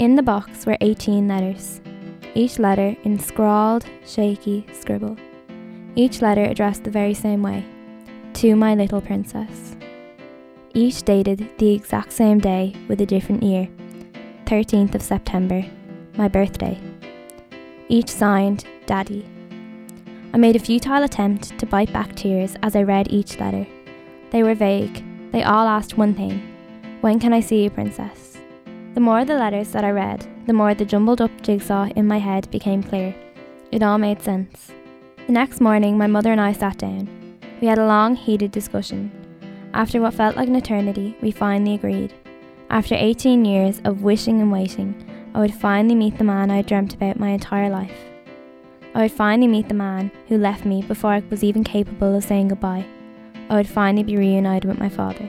In 0.00 0.16
the 0.16 0.22
box 0.24 0.66
were 0.66 0.76
18 0.80 1.28
letters, 1.28 1.80
each 2.34 2.58
letter 2.58 2.96
in 3.04 3.16
scrawled, 3.16 3.86
shaky 4.04 4.66
scribble. 4.72 5.16
Each 5.94 6.20
letter 6.20 6.42
addressed 6.42 6.82
the 6.82 6.90
very 6.90 7.14
same 7.14 7.42
way 7.44 7.64
To 8.34 8.56
my 8.56 8.74
little 8.74 9.00
princess. 9.00 9.76
Each 10.74 11.04
dated 11.04 11.48
the 11.58 11.72
exact 11.72 12.12
same 12.12 12.40
day 12.40 12.74
with 12.88 13.00
a 13.02 13.06
different 13.06 13.44
year 13.44 13.68
13th 14.46 14.96
of 14.96 15.02
September, 15.02 15.64
my 16.16 16.26
birthday. 16.26 16.76
Each 17.88 18.08
signed 18.08 18.64
Daddy. 18.86 19.24
I 20.32 20.38
made 20.38 20.56
a 20.56 20.58
futile 20.58 21.04
attempt 21.04 21.56
to 21.60 21.66
bite 21.66 21.92
back 21.92 22.16
tears 22.16 22.56
as 22.64 22.74
I 22.74 22.82
read 22.82 23.06
each 23.12 23.38
letter. 23.38 23.64
They 24.30 24.42
were 24.42 24.56
vague. 24.56 25.04
They 25.30 25.44
all 25.44 25.68
asked 25.68 25.96
one 25.96 26.14
thing 26.14 26.42
When 27.00 27.20
can 27.20 27.32
I 27.32 27.38
see 27.38 27.62
you, 27.62 27.70
princess? 27.70 28.23
The 28.94 29.00
more 29.00 29.24
the 29.24 29.34
letters 29.34 29.72
that 29.72 29.82
I 29.82 29.90
read, 29.90 30.24
the 30.46 30.52
more 30.52 30.72
the 30.72 30.84
jumbled 30.84 31.20
up 31.20 31.42
jigsaw 31.42 31.88
in 31.96 32.06
my 32.06 32.18
head 32.18 32.48
became 32.52 32.80
clear. 32.80 33.12
It 33.72 33.82
all 33.82 33.98
made 33.98 34.22
sense. 34.22 34.70
The 35.26 35.32
next 35.32 35.60
morning, 35.60 35.98
my 35.98 36.06
mother 36.06 36.30
and 36.30 36.40
I 36.40 36.52
sat 36.52 36.78
down. 36.78 37.08
We 37.60 37.66
had 37.66 37.78
a 37.78 37.86
long, 37.86 38.14
heated 38.14 38.52
discussion. 38.52 39.10
After 39.72 40.00
what 40.00 40.14
felt 40.14 40.36
like 40.36 40.46
an 40.46 40.54
eternity, 40.54 41.16
we 41.20 41.32
finally 41.32 41.74
agreed. 41.74 42.14
After 42.70 42.94
18 42.94 43.44
years 43.44 43.80
of 43.84 44.02
wishing 44.02 44.40
and 44.40 44.52
waiting, 44.52 44.94
I 45.34 45.40
would 45.40 45.54
finally 45.54 45.96
meet 45.96 46.16
the 46.16 46.22
man 46.22 46.52
I 46.52 46.56
had 46.56 46.66
dreamt 46.66 46.94
about 46.94 47.18
my 47.18 47.30
entire 47.30 47.70
life. 47.70 47.98
I 48.94 49.02
would 49.02 49.12
finally 49.12 49.48
meet 49.48 49.66
the 49.66 49.74
man 49.74 50.12
who 50.28 50.38
left 50.38 50.64
me 50.64 50.82
before 50.82 51.10
I 51.10 51.22
was 51.30 51.42
even 51.42 51.64
capable 51.64 52.14
of 52.14 52.22
saying 52.22 52.46
goodbye. 52.46 52.86
I 53.50 53.56
would 53.56 53.68
finally 53.68 54.04
be 54.04 54.16
reunited 54.16 54.66
with 54.66 54.78
my 54.78 54.88
father. 54.88 55.28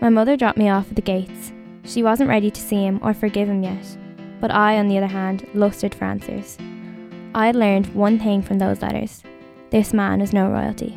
My 0.00 0.08
mother 0.08 0.34
dropped 0.34 0.56
me 0.56 0.70
off 0.70 0.88
at 0.88 0.96
the 0.96 1.02
gates. 1.02 1.52
She 1.84 2.02
wasn't 2.02 2.30
ready 2.30 2.50
to 2.50 2.60
see 2.60 2.84
him 2.84 2.98
or 3.02 3.14
forgive 3.14 3.48
him 3.48 3.62
yet, 3.62 3.98
but 4.40 4.50
I, 4.50 4.78
on 4.78 4.88
the 4.88 4.98
other 4.98 5.06
hand, 5.06 5.46
lusted 5.54 5.94
for 5.94 6.04
answers. 6.04 6.56
I 7.34 7.46
had 7.46 7.56
learned 7.56 7.94
one 7.94 8.18
thing 8.18 8.42
from 8.42 8.58
those 8.58 8.80
letters 8.82 9.22
this 9.70 9.92
man 9.92 10.20
is 10.20 10.32
no 10.32 10.48
royalty. 10.50 10.96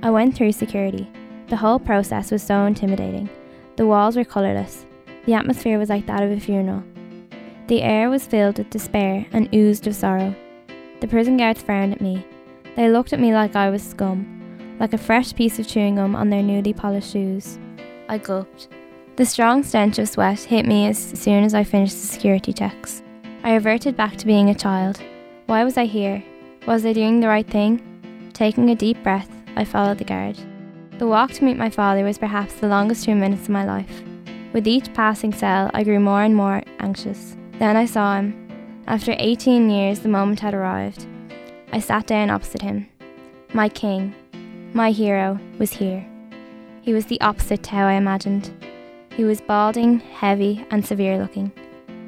I 0.00 0.10
went 0.10 0.36
through 0.36 0.52
security. 0.52 1.10
The 1.48 1.56
whole 1.56 1.80
process 1.80 2.30
was 2.30 2.40
so 2.40 2.66
intimidating. 2.66 3.28
The 3.74 3.86
walls 3.86 4.16
were 4.16 4.24
colourless. 4.24 4.86
The 5.26 5.34
atmosphere 5.34 5.76
was 5.76 5.88
like 5.88 6.06
that 6.06 6.22
of 6.22 6.30
a 6.30 6.38
funeral. 6.38 6.84
The 7.66 7.82
air 7.82 8.10
was 8.10 8.28
filled 8.28 8.58
with 8.58 8.70
despair 8.70 9.26
and 9.32 9.52
oozed 9.52 9.88
of 9.88 9.96
sorrow. 9.96 10.36
The 11.00 11.08
prison 11.08 11.36
guards 11.36 11.62
frowned 11.62 11.92
at 11.92 12.00
me. 12.00 12.24
They 12.76 12.88
looked 12.88 13.12
at 13.12 13.18
me 13.18 13.34
like 13.34 13.56
I 13.56 13.70
was 13.70 13.82
scum, 13.82 14.76
like 14.78 14.92
a 14.92 14.98
fresh 14.98 15.34
piece 15.34 15.58
of 15.58 15.66
chewing 15.66 15.96
gum 15.96 16.14
on 16.14 16.30
their 16.30 16.42
newly 16.42 16.74
polished 16.74 17.10
shoes. 17.10 17.58
I 18.08 18.18
gulped. 18.18 18.68
The 19.16 19.24
strong 19.24 19.62
stench 19.62 20.00
of 20.00 20.08
sweat 20.08 20.40
hit 20.40 20.66
me 20.66 20.88
as 20.88 20.98
soon 20.98 21.44
as 21.44 21.54
I 21.54 21.62
finished 21.62 21.94
the 21.94 22.06
security 22.08 22.52
checks. 22.52 23.00
I 23.44 23.54
reverted 23.54 23.96
back 23.96 24.16
to 24.16 24.26
being 24.26 24.50
a 24.50 24.56
child. 24.56 25.00
Why 25.46 25.62
was 25.62 25.78
I 25.78 25.84
here? 25.84 26.20
Was 26.66 26.84
I 26.84 26.92
doing 26.92 27.20
the 27.20 27.28
right 27.28 27.48
thing? 27.48 27.80
Taking 28.32 28.70
a 28.70 28.74
deep 28.74 29.00
breath, 29.04 29.30
I 29.54 29.64
followed 29.64 29.98
the 29.98 30.04
guard. 30.04 30.36
The 30.98 31.06
walk 31.06 31.30
to 31.34 31.44
meet 31.44 31.56
my 31.56 31.70
father 31.70 32.02
was 32.02 32.18
perhaps 32.18 32.54
the 32.54 32.66
longest 32.66 33.04
two 33.04 33.14
minutes 33.14 33.44
of 33.44 33.50
my 33.50 33.64
life. 33.64 34.02
With 34.52 34.66
each 34.66 34.92
passing 34.94 35.32
cell, 35.32 35.70
I 35.72 35.84
grew 35.84 36.00
more 36.00 36.22
and 36.22 36.34
more 36.34 36.64
anxious. 36.80 37.36
Then 37.60 37.76
I 37.76 37.86
saw 37.86 38.16
him. 38.16 38.82
After 38.88 39.14
18 39.16 39.70
years, 39.70 40.00
the 40.00 40.08
moment 40.08 40.40
had 40.40 40.54
arrived. 40.54 41.06
I 41.70 41.78
sat 41.78 42.08
down 42.08 42.30
opposite 42.30 42.62
him. 42.62 42.88
My 43.52 43.68
king, 43.68 44.12
my 44.72 44.90
hero, 44.90 45.38
was 45.60 45.72
here. 45.72 46.04
He 46.82 46.92
was 46.92 47.06
the 47.06 47.20
opposite 47.20 47.62
to 47.62 47.70
how 47.70 47.86
I 47.86 47.92
imagined. 47.92 48.52
He 49.16 49.24
was 49.24 49.40
balding, 49.40 50.00
heavy, 50.00 50.66
and 50.70 50.84
severe 50.84 51.18
looking. 51.18 51.52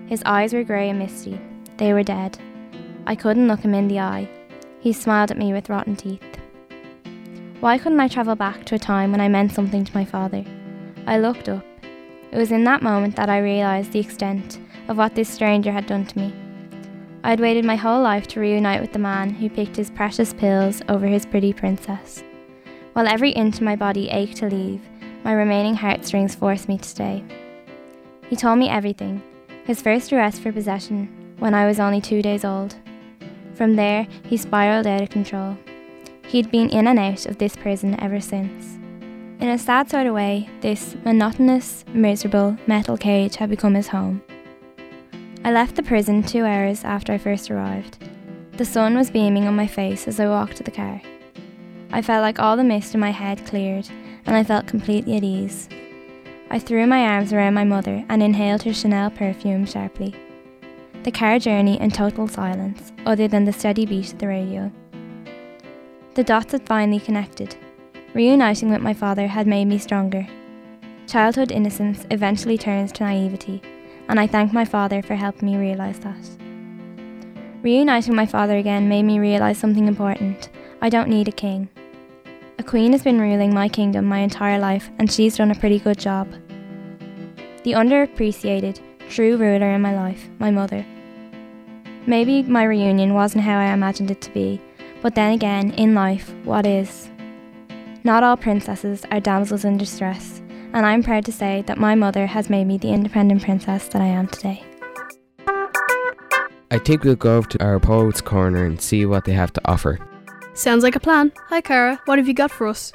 His 0.07 0.23
eyes 0.25 0.53
were 0.53 0.65
grey 0.65 0.91
and 0.91 0.99
misty. 0.99 1.41
They 1.77 1.93
were 1.93 2.03
dead. 2.03 2.39
I 3.07 3.15
couldn't 3.15 3.47
look 3.47 3.61
him 3.61 3.75
in 3.75 3.87
the 3.87 4.01
eye. 4.01 4.29
He 4.81 4.93
smiled 4.93 5.31
at 5.31 5.39
me 5.39 5.53
with 5.53 5.69
rotten 5.69 5.95
teeth. 5.95 6.23
Why 7.61 7.79
couldn't 7.79 8.01
I 8.01 8.09
travel 8.09 8.35
back 8.35 8.65
to 8.67 8.75
a 8.75 8.79
time 8.79 9.13
when 9.13 9.21
I 9.21 9.29
meant 9.29 9.53
something 9.53 9.85
to 9.85 9.95
my 9.95 10.05
father? 10.05 10.45
I 11.07 11.19
looked 11.19 11.49
up. 11.49 11.65
It 12.33 12.39
was 12.39 12.51
in 12.51 12.65
that 12.65 12.83
moment 12.83 13.15
that 13.17 13.31
I 13.31 13.39
realised 13.39 13.93
the 13.93 14.01
extent 14.01 14.59
of 14.89 14.99
what 14.99 15.15
this 15.15 15.29
stranger 15.29 15.71
had 15.71 15.87
done 15.87 16.07
to 16.07 16.19
me. 16.19 16.35
I 17.23 17.31
had 17.31 17.41
waited 17.41 17.65
my 17.65 17.77
whole 17.77 18.03
life 18.03 18.27
to 18.29 18.41
reunite 18.41 18.81
with 18.81 18.93
the 18.93 18.99
man 18.99 19.31
who 19.31 19.49
picked 19.49 19.77
his 19.77 19.91
precious 19.91 20.35
pills 20.35 20.83
over 20.89 21.07
his 21.07 21.25
pretty 21.25 21.53
princess. 21.53 22.25
While 22.95 23.07
every 23.09 23.31
inch 23.31 23.57
of 23.57 23.63
my 23.63 23.77
body 23.77 24.09
ached 24.11 24.39
to 24.39 24.49
leave, 24.49 24.81
my 25.27 25.33
remaining 25.33 25.75
heartstrings 25.75 26.37
forced 26.37 26.69
me 26.69 26.79
to 26.79 26.89
stay. 26.89 27.25
He 28.31 28.37
told 28.37 28.61
me 28.61 28.69
everything 28.69 29.21
his 29.65 29.83
first 29.83 30.13
arrest 30.13 30.41
for 30.41 30.53
possession 30.53 31.35
when 31.41 31.53
I 31.53 31.67
was 31.67 31.81
only 31.81 32.01
two 32.01 32.23
days 32.23 32.45
old. 32.45 32.77
From 33.55 33.75
there, 33.75 34.07
he 34.23 34.37
spiraled 34.37 34.87
out 34.87 35.03
of 35.03 35.11
control. 35.11 35.59
He'd 36.29 36.53
been 36.53 36.71
in 36.71 36.87
and 36.87 37.01
out 37.01 37.27
of 37.27 37.39
this 37.39 37.57
prison 37.57 38.01
ever 38.01 38.21
since. 38.21 38.77
In 39.41 39.49
a 39.49 39.59
sad 39.59 39.91
sort 39.91 40.07
of 40.07 40.15
way, 40.15 40.49
this 40.61 40.95
monotonous, 41.05 41.85
miserable 41.93 42.57
metal 42.69 42.97
cage 42.97 43.35
had 43.35 43.51
become 43.51 43.75
his 43.75 43.89
home. 43.89 44.23
I 45.45 45.51
left 45.51 45.75
the 45.75 45.83
prison 45.83 46.23
two 46.23 46.45
hours 46.45 46.85
after 46.85 47.13
I 47.13 47.19
first 47.19 47.51
arrived. 47.51 47.99
The 48.53 48.65
sun 48.65 48.97
was 48.97 49.11
beaming 49.11 49.49
on 49.49 49.57
my 49.57 49.67
face 49.67 50.07
as 50.07 50.21
I 50.21 50.29
walked 50.29 50.59
to 50.59 50.63
the 50.63 50.71
car. 50.71 51.03
I 51.91 52.01
felt 52.01 52.23
like 52.23 52.39
all 52.39 52.57
the 52.57 52.63
mist 52.63 52.95
in 52.95 53.01
my 53.01 53.11
head 53.11 53.45
cleared, 53.45 53.89
and 54.27 54.37
I 54.37 54.45
felt 54.45 54.67
completely 54.67 55.17
at 55.17 55.25
ease. 55.25 55.69
I 56.51 56.59
threw 56.59 56.87
my 56.87 57.03
arms 57.03 57.33
around 57.33 57.55
my 57.55 57.65
mother 57.65 58.05
and 58.09 58.23
inhaled 58.23 58.63
her 58.63 58.73
Chanel 58.73 59.11
perfume 59.11 59.67
sharply. 59.67 60.15
The 61.03 61.11
car 61.11 61.39
journey 61.39 61.81
in 61.81 61.91
total 61.91 62.29
silence, 62.29 62.93
other 63.05 63.29
than 63.29 63.45
the 63.45 63.53
steady 63.53 63.87
beat 63.87 64.13
of 64.13 64.19
the 64.19 64.29
radio. 64.29 64.73
The 66.15 66.25
dots 66.25 66.53
had 66.53 66.67
finally 66.67 67.01
connected. 67.01 67.57
Reuniting 68.15 68.71
with 68.71 68.81
my 68.81 68.95
father 68.95 69.27
had 69.29 69.47
made 69.47 69.67
me 69.67 69.79
stronger. 69.79 70.27
Childhood 71.07 71.53
innocence 71.53 72.07
eventually 72.11 72.59
turns 72.59 72.91
to 72.93 73.05
naivety 73.05 73.63
and 74.09 74.21
I 74.21 74.27
thank 74.27 74.53
my 74.53 74.65
father 74.65 75.03
for 75.03 75.15
helping 75.15 75.51
me 75.51 75.57
realise 75.57 75.99
that. 76.01 76.31
Reuniting 77.63 78.15
my 78.15 78.27
father 78.27 78.57
again 78.57 78.89
made 78.89 79.03
me 79.03 79.19
realise 79.19 79.59
something 79.59 79.89
important. 79.89 80.51
I 80.81 80.89
don't 80.89 81.09
need 81.09 81.29
a 81.29 81.33
king. 81.33 81.69
Queen 82.67 82.91
has 82.91 83.05
been 83.05 83.21
ruling 83.21 83.55
my 83.55 83.69
kingdom 83.69 84.05
my 84.05 84.19
entire 84.19 84.59
life, 84.59 84.91
and 84.99 85.11
she's 85.11 85.37
done 85.37 85.53
a 85.53 85.55
pretty 85.55 85.79
good 85.79 85.99
job. 85.99 86.29
The 87.63 87.73
underappreciated, 87.73 88.81
true 89.09 89.37
ruler 89.37 89.71
in 89.71 89.81
my 89.83 89.95
life, 89.95 90.29
my 90.41 90.51
mother. 90.51 90.85
Maybe 92.07 92.43
my 92.43 92.65
reunion 92.65 93.15
wasn't 93.15 93.45
how 93.45 93.59
I 93.59 93.73
imagined 93.73 94.11
it 94.11 94.21
to 94.23 94.33
be, 94.33 94.61
but 95.01 95.15
then 95.15 95.33
again, 95.33 95.71
in 95.75 95.95
life, 95.95 96.35
what 96.43 96.67
is? 96.67 97.09
Not 98.03 98.25
all 98.25 98.37
princesses 98.37 99.05
are 99.13 99.21
damsels 99.21 99.65
in 99.65 99.79
distress, 99.79 100.43
and 100.73 100.85
I'm 100.85 101.05
proud 101.05 101.25
to 101.27 101.33
say 101.33 101.63
that 101.69 101.79
my 101.79 101.95
mother 101.95 102.27
has 102.27 102.51
made 102.51 102.67
me 102.67 102.79
the 102.79 102.91
independent 102.91 103.43
princess 103.43 103.87
that 103.89 104.03
I 104.03 104.07
am 104.07 104.27
today. 104.27 104.65
I 106.71 106.79
think 106.79 107.05
we'll 107.05 107.15
go 107.15 107.43
to 107.43 107.65
our 107.65 107.79
Poets 107.79 108.21
Corner 108.21 108.65
and 108.65 108.81
see 108.81 109.07
what 109.07 109.25
they 109.25 109.33
have 109.33 109.53
to 109.53 109.61
offer. 109.67 110.01
Sounds 110.57 110.83
like 110.83 110.97
a 110.97 111.01
plan. 111.01 111.33
Hi, 111.51 111.61
Cara. 111.61 112.01
What 112.07 112.19
have 112.19 112.27
you 112.27 112.33
got 112.33 112.51
for 112.51 112.67
us? 112.67 112.91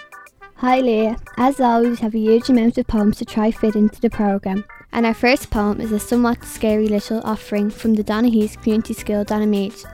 Hi, 0.56 0.80
Leah. 0.80 1.16
As 1.38 1.60
always, 1.60 2.00
we 2.00 2.04
have 2.04 2.16
a 2.16 2.20
huge 2.20 2.50
amount 2.50 2.80
of 2.80 2.88
poems 2.88 3.18
to 3.18 3.26
try 3.26 3.52
fit 3.52 3.76
into 3.76 4.02
the 4.02 4.10
programme. 4.10 4.66
And 4.94 5.06
our 5.06 5.14
first 5.14 5.52
poem 5.52 5.80
is 5.80 5.92
a 5.92 6.00
somewhat 6.00 6.44
scary 6.44 6.88
little 6.88 7.22
offering 7.24 7.70
from 7.70 7.94
the 7.94 8.04
Donaghies 8.04 8.60
Community 8.60 8.96
School 8.96 9.24
Donaghmede. 9.24 9.86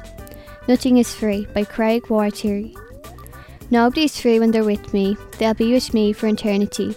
Nothing 0.69 0.97
is 0.97 1.13
Free 1.13 1.45
by 1.53 1.65
Craig 1.65 2.03
Wartieri. 2.03 2.73
Nobody 3.69 4.05
is 4.05 4.17
free 4.17 4.39
when 4.39 4.51
they're 4.51 4.63
with 4.63 4.93
me, 4.93 5.17
they'll 5.37 5.53
be 5.53 5.73
with 5.73 5.93
me 5.93 6.13
for 6.13 6.27
eternity. 6.27 6.95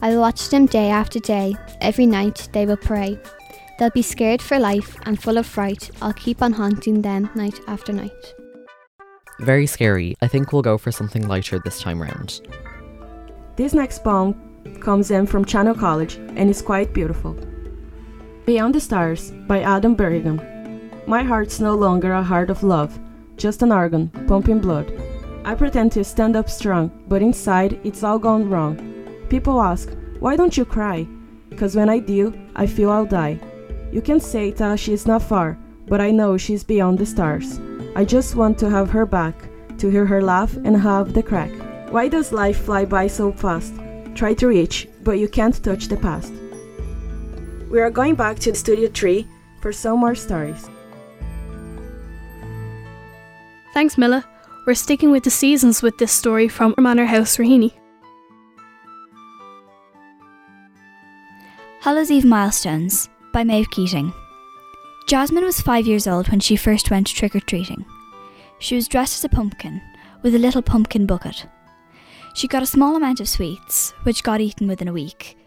I'll 0.00 0.20
watch 0.20 0.48
them 0.48 0.64
day 0.64 0.88
after 0.88 1.20
day, 1.20 1.54
every 1.82 2.06
night 2.06 2.48
they 2.52 2.64
will 2.64 2.78
pray. 2.78 3.18
They'll 3.78 3.90
be 3.90 4.00
scared 4.00 4.40
for 4.40 4.58
life 4.58 4.96
and 5.02 5.22
full 5.22 5.36
of 5.36 5.46
fright. 5.46 5.90
I'll 6.00 6.14
keep 6.14 6.40
on 6.40 6.54
haunting 6.54 7.02
them 7.02 7.28
night 7.34 7.60
after 7.68 7.92
night. 7.92 8.34
Very 9.40 9.66
scary. 9.66 10.16
I 10.22 10.28
think 10.28 10.52
we'll 10.52 10.62
go 10.62 10.78
for 10.78 10.90
something 10.90 11.28
lighter 11.28 11.58
this 11.58 11.80
time 11.80 12.00
round. 12.00 12.40
This 13.56 13.74
next 13.74 14.02
poem 14.02 14.34
comes 14.80 15.10
in 15.10 15.26
from 15.26 15.44
Chanel 15.44 15.74
College 15.74 16.16
and 16.16 16.48
is 16.48 16.62
quite 16.62 16.94
beautiful. 16.94 17.36
Beyond 18.46 18.74
the 18.74 18.80
Stars 18.80 19.32
by 19.46 19.60
Adam 19.60 19.96
Berrigan. 19.96 21.06
My 21.06 21.22
heart's 21.22 21.60
no 21.60 21.74
longer 21.74 22.12
a 22.12 22.22
heart 22.22 22.50
of 22.50 22.62
love, 22.62 22.98
just 23.36 23.62
an 23.62 23.72
organ 23.72 24.08
pumping 24.26 24.60
blood. 24.60 24.92
I 25.44 25.54
pretend 25.54 25.92
to 25.92 26.04
stand 26.04 26.34
up 26.34 26.48
strong, 26.48 26.90
but 27.06 27.22
inside 27.22 27.78
it's 27.84 28.02
all 28.02 28.18
gone 28.18 28.48
wrong. 28.48 28.76
People 29.28 29.60
ask, 29.60 29.90
why 30.18 30.36
don't 30.36 30.56
you 30.56 30.64
cry? 30.64 31.06
Cause 31.56 31.76
when 31.76 31.88
I 31.88 31.98
do, 31.98 32.34
I 32.56 32.66
feel 32.66 32.90
I'll 32.90 33.06
die. 33.06 33.38
You 33.92 34.00
can 34.00 34.18
say 34.18 34.50
that 34.52 34.80
she's 34.80 35.06
not 35.06 35.22
far, 35.22 35.58
but 35.86 36.00
I 36.00 36.10
know 36.10 36.36
she's 36.36 36.64
beyond 36.64 36.98
the 36.98 37.06
stars. 37.06 37.60
I 37.96 38.04
just 38.04 38.36
want 38.36 38.58
to 38.58 38.68
have 38.68 38.90
her 38.90 39.06
back, 39.06 39.34
to 39.78 39.88
hear 39.88 40.04
her 40.04 40.22
laugh 40.22 40.54
and 40.54 40.76
have 40.76 41.14
the 41.14 41.22
crack. 41.22 41.50
Why 41.90 42.08
does 42.08 42.30
life 42.30 42.58
fly 42.66 42.84
by 42.84 43.06
so 43.06 43.32
fast? 43.32 43.72
Try 44.14 44.34
to 44.34 44.48
reach, 44.48 44.86
but 45.02 45.12
you 45.12 45.28
can't 45.28 45.64
touch 45.64 45.88
the 45.88 45.96
past. 45.96 46.30
We 47.70 47.80
are 47.80 47.88
going 47.88 48.14
back 48.14 48.38
to 48.40 48.52
the 48.52 48.58
Studio 48.58 48.90
3 48.92 49.26
for 49.62 49.72
some 49.72 50.00
more 50.00 50.14
stories. 50.14 50.68
Thanks, 53.72 53.96
Milla. 53.96 54.26
We're 54.66 54.74
sticking 54.74 55.10
with 55.10 55.24
the 55.24 55.30
seasons 55.30 55.80
with 55.80 55.96
this 55.96 56.12
story 56.12 56.48
from 56.48 56.74
Manor 56.76 57.06
House 57.06 57.38
Raheny. 57.38 57.72
Hallows 61.80 62.10
Eve 62.10 62.26
Milestones 62.26 63.08
by 63.32 63.42
Maeve 63.42 63.70
Keating. 63.70 64.12
Jasmine 65.06 65.44
was 65.44 65.60
five 65.60 65.86
years 65.86 66.08
old 66.08 66.28
when 66.30 66.40
she 66.40 66.56
first 66.56 66.90
went 66.90 67.06
trick 67.06 67.36
or 67.36 67.40
treating. 67.40 67.84
She 68.58 68.74
was 68.74 68.88
dressed 68.88 69.18
as 69.18 69.24
a 69.24 69.28
pumpkin, 69.28 69.80
with 70.22 70.34
a 70.34 70.38
little 70.38 70.62
pumpkin 70.62 71.06
bucket. 71.06 71.46
She 72.34 72.48
got 72.48 72.64
a 72.64 72.66
small 72.66 72.96
amount 72.96 73.20
of 73.20 73.28
sweets, 73.28 73.92
which 74.02 74.24
got 74.24 74.40
eaten 74.40 74.66
within 74.66 74.88
a 74.88 74.92
week, 74.92 75.38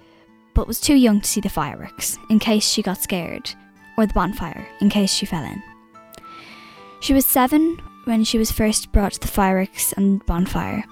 but 0.55 0.65
was 0.65 0.79
too 0.79 0.95
young 0.95 1.19
to 1.19 1.27
see 1.27 1.41
the 1.41 1.49
fireworks 1.49 2.17
in 2.29 2.39
case 2.39 2.69
she 2.69 2.81
got 2.81 3.01
scared, 3.01 3.53
or 3.97 4.05
the 4.05 4.13
bonfire 4.13 4.65
in 4.79 4.89
case 4.89 5.13
she 5.13 5.25
fell 5.25 5.43
in. 5.43 5.61
She 7.01 7.13
was 7.13 7.25
seven 7.25 7.77
when 8.05 8.23
she 8.23 8.37
was 8.37 8.53
first 8.53 8.93
brought 8.93 9.11
to 9.11 9.19
the 9.19 9.27
fireworks 9.27 9.91
and 9.91 10.25
bonfire. 10.25 10.85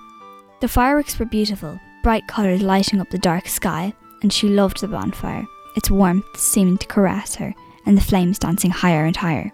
The 0.59 0.67
fireworks 0.67 1.17
were 1.17 1.25
beautiful, 1.25 1.79
bright 2.03 2.27
colours 2.27 2.61
lighting 2.61 2.99
up 2.99 3.11
the 3.11 3.17
dark 3.17 3.47
sky, 3.47 3.93
and 4.21 4.33
she 4.33 4.49
loved 4.49 4.81
the 4.81 4.89
bonfire, 4.89 5.45
its 5.77 5.89
warmth 5.89 6.37
seeming 6.37 6.77
to 6.79 6.87
caress 6.87 7.35
her, 7.35 7.53
and 7.87 7.97
the 7.97 8.01
flames 8.01 8.37
dancing 8.37 8.69
higher 8.69 9.05
and 9.05 9.15
higher. 9.15 9.51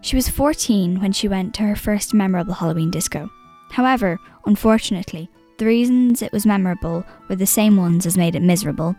She 0.00 0.16
was 0.16 0.28
14 0.28 1.00
when 1.00 1.12
she 1.12 1.28
went 1.28 1.54
to 1.54 1.62
her 1.62 1.76
first 1.76 2.14
memorable 2.14 2.54
Halloween 2.54 2.90
disco. 2.90 3.30
However, 3.70 4.18
unfortunately, 4.46 5.28
the 5.58 5.66
reasons 5.66 6.22
it 6.22 6.32
was 6.32 6.46
memorable 6.46 7.04
were 7.28 7.36
the 7.36 7.46
same 7.46 7.76
ones 7.76 8.06
as 8.06 8.16
made 8.16 8.34
it 8.34 8.42
miserable. 8.42 8.94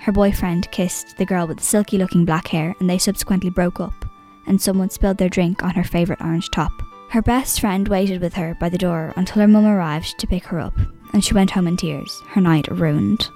Her 0.00 0.12
boyfriend 0.12 0.70
kissed 0.70 1.16
the 1.16 1.26
girl 1.26 1.46
with 1.46 1.58
the 1.58 1.64
silky 1.64 1.98
looking 1.98 2.24
black 2.24 2.48
hair, 2.48 2.74
and 2.80 2.88
they 2.88 2.98
subsequently 2.98 3.50
broke 3.50 3.80
up, 3.80 4.04
and 4.46 4.60
someone 4.60 4.90
spilled 4.90 5.18
their 5.18 5.28
drink 5.28 5.62
on 5.62 5.70
her 5.70 5.84
favourite 5.84 6.22
orange 6.22 6.50
top. 6.50 6.72
Her 7.10 7.22
best 7.22 7.60
friend 7.60 7.88
waited 7.88 8.20
with 8.20 8.34
her 8.34 8.56
by 8.60 8.68
the 8.68 8.78
door 8.78 9.12
until 9.16 9.42
her 9.42 9.48
mum 9.48 9.66
arrived 9.66 10.18
to 10.18 10.26
pick 10.26 10.44
her 10.44 10.60
up, 10.60 10.74
and 11.12 11.24
she 11.24 11.34
went 11.34 11.50
home 11.50 11.66
in 11.66 11.76
tears, 11.76 12.22
her 12.28 12.40
night 12.40 12.68
ruined. 12.68 13.28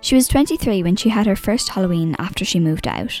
She 0.00 0.14
was 0.14 0.28
23 0.28 0.82
when 0.82 0.96
she 0.96 1.08
had 1.08 1.26
her 1.26 1.36
first 1.36 1.68
Halloween 1.68 2.16
after 2.18 2.44
she 2.44 2.60
moved 2.60 2.86
out. 2.86 3.20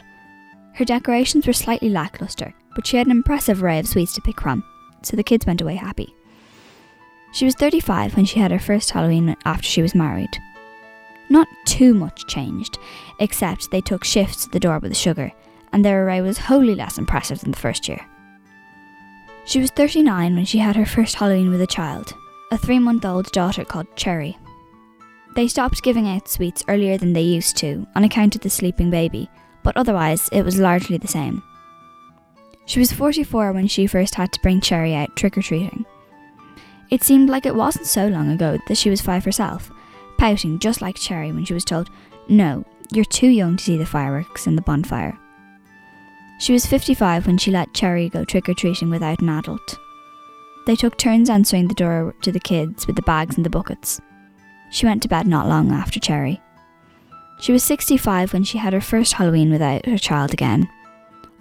Her 0.76 0.84
decorations 0.84 1.46
were 1.46 1.54
slightly 1.54 1.88
lackluster, 1.88 2.52
but 2.74 2.86
she 2.86 2.98
had 2.98 3.06
an 3.06 3.10
impressive 3.10 3.62
array 3.62 3.78
of 3.78 3.88
sweets 3.88 4.12
to 4.14 4.20
pick 4.20 4.42
from, 4.42 4.62
so 5.02 5.16
the 5.16 5.22
kids 5.22 5.46
went 5.46 5.62
away 5.62 5.74
happy. 5.74 6.14
She 7.32 7.46
was 7.46 7.54
35 7.54 8.14
when 8.14 8.26
she 8.26 8.40
had 8.40 8.50
her 8.50 8.58
first 8.58 8.90
Halloween 8.90 9.36
after 9.46 9.66
she 9.66 9.80
was 9.80 9.94
married. 9.94 10.36
Not 11.30 11.48
too 11.64 11.94
much 11.94 12.26
changed, 12.26 12.78
except 13.20 13.70
they 13.70 13.80
took 13.80 14.04
shifts 14.04 14.44
at 14.44 14.52
the 14.52 14.60
door 14.60 14.78
with 14.78 14.90
the 14.90 14.94
sugar, 14.94 15.32
and 15.72 15.82
their 15.82 16.04
array 16.04 16.20
was 16.20 16.36
wholly 16.36 16.74
less 16.74 16.98
impressive 16.98 17.40
than 17.40 17.52
the 17.52 17.58
first 17.58 17.88
year. 17.88 18.06
She 19.46 19.60
was 19.60 19.70
39 19.70 20.36
when 20.36 20.44
she 20.44 20.58
had 20.58 20.76
her 20.76 20.84
first 20.84 21.14
Halloween 21.14 21.50
with 21.50 21.62
a 21.62 21.66
child, 21.66 22.12
a 22.52 22.58
three 22.58 22.80
month 22.80 23.06
old 23.06 23.32
daughter 23.32 23.64
called 23.64 23.96
Cherry. 23.96 24.36
They 25.36 25.48
stopped 25.48 25.82
giving 25.82 26.06
out 26.06 26.28
sweets 26.28 26.64
earlier 26.68 26.98
than 26.98 27.14
they 27.14 27.22
used 27.22 27.56
to 27.58 27.86
on 27.96 28.04
account 28.04 28.34
of 28.34 28.42
the 28.42 28.50
sleeping 28.50 28.90
baby, 28.90 29.30
but 29.66 29.76
otherwise 29.76 30.28
it 30.30 30.44
was 30.44 30.60
largely 30.60 30.96
the 30.96 31.08
same. 31.08 31.42
She 32.66 32.78
was 32.78 32.92
44 32.92 33.52
when 33.52 33.66
she 33.66 33.88
first 33.88 34.14
had 34.14 34.32
to 34.32 34.40
bring 34.40 34.60
Cherry 34.60 34.94
out 34.94 35.16
trick 35.16 35.36
or 35.36 35.42
treating. 35.42 35.84
It 36.88 37.02
seemed 37.02 37.28
like 37.28 37.46
it 37.46 37.54
wasn't 37.56 37.88
so 37.88 38.06
long 38.06 38.30
ago 38.30 38.58
that 38.68 38.76
she 38.76 38.90
was 38.90 39.00
five 39.00 39.24
herself, 39.24 39.72
pouting 40.18 40.60
just 40.60 40.80
like 40.80 40.94
Cherry 40.94 41.32
when 41.32 41.44
she 41.44 41.52
was 41.52 41.64
told, 41.64 41.90
No, 42.28 42.64
you're 42.92 43.04
too 43.04 43.26
young 43.26 43.56
to 43.56 43.64
see 43.64 43.76
the 43.76 43.84
fireworks 43.84 44.46
and 44.46 44.56
the 44.56 44.62
bonfire. 44.62 45.18
She 46.38 46.52
was 46.52 46.64
55 46.64 47.26
when 47.26 47.36
she 47.36 47.50
let 47.50 47.74
Cherry 47.74 48.08
go 48.08 48.24
trick 48.24 48.48
or 48.48 48.54
treating 48.54 48.88
without 48.88 49.20
an 49.20 49.30
adult. 49.30 49.80
They 50.68 50.76
took 50.76 50.96
turns 50.96 51.28
answering 51.28 51.66
the 51.66 51.74
door 51.74 52.14
to 52.22 52.30
the 52.30 52.38
kids 52.38 52.86
with 52.86 52.94
the 52.94 53.02
bags 53.02 53.34
and 53.34 53.44
the 53.44 53.50
buckets. 53.50 54.00
She 54.70 54.86
went 54.86 55.02
to 55.02 55.08
bed 55.08 55.26
not 55.26 55.48
long 55.48 55.72
after 55.72 55.98
Cherry. 55.98 56.40
She 57.38 57.52
was 57.52 57.62
65 57.64 58.32
when 58.32 58.44
she 58.44 58.58
had 58.58 58.72
her 58.72 58.80
first 58.80 59.14
Halloween 59.14 59.50
without 59.50 59.86
her 59.86 59.98
child 59.98 60.32
again. 60.32 60.68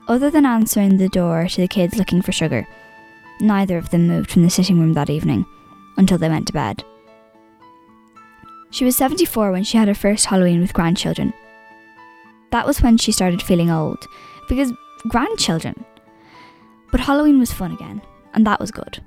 Other 0.07 0.29
than 0.29 0.45
answering 0.45 0.97
the 0.97 1.09
door 1.09 1.47
to 1.47 1.61
the 1.61 1.67
kids 1.67 1.97
looking 1.97 2.21
for 2.21 2.31
sugar, 2.31 2.67
neither 3.39 3.77
of 3.77 3.89
them 3.89 4.07
moved 4.07 4.29
from 4.29 4.43
the 4.43 4.49
sitting 4.49 4.79
room 4.79 4.93
that 4.93 5.09
evening 5.09 5.45
until 5.97 6.17
they 6.17 6.29
went 6.29 6.47
to 6.47 6.53
bed. 6.53 6.83
She 8.71 8.83
was 8.83 8.95
74 8.97 9.51
when 9.51 9.63
she 9.63 9.77
had 9.77 9.87
her 9.87 9.95
first 9.95 10.25
Halloween 10.25 10.59
with 10.59 10.73
grandchildren. 10.73 11.33
That 12.51 12.67
was 12.67 12.81
when 12.81 12.97
she 12.97 13.11
started 13.11 13.41
feeling 13.41 13.71
old, 13.71 14.05
because 14.49 14.73
grandchildren. 15.07 15.85
But 16.91 16.99
Halloween 16.99 17.39
was 17.39 17.53
fun 17.53 17.71
again, 17.71 18.01
and 18.33 18.45
that 18.45 18.59
was 18.59 18.71
good. 18.71 19.01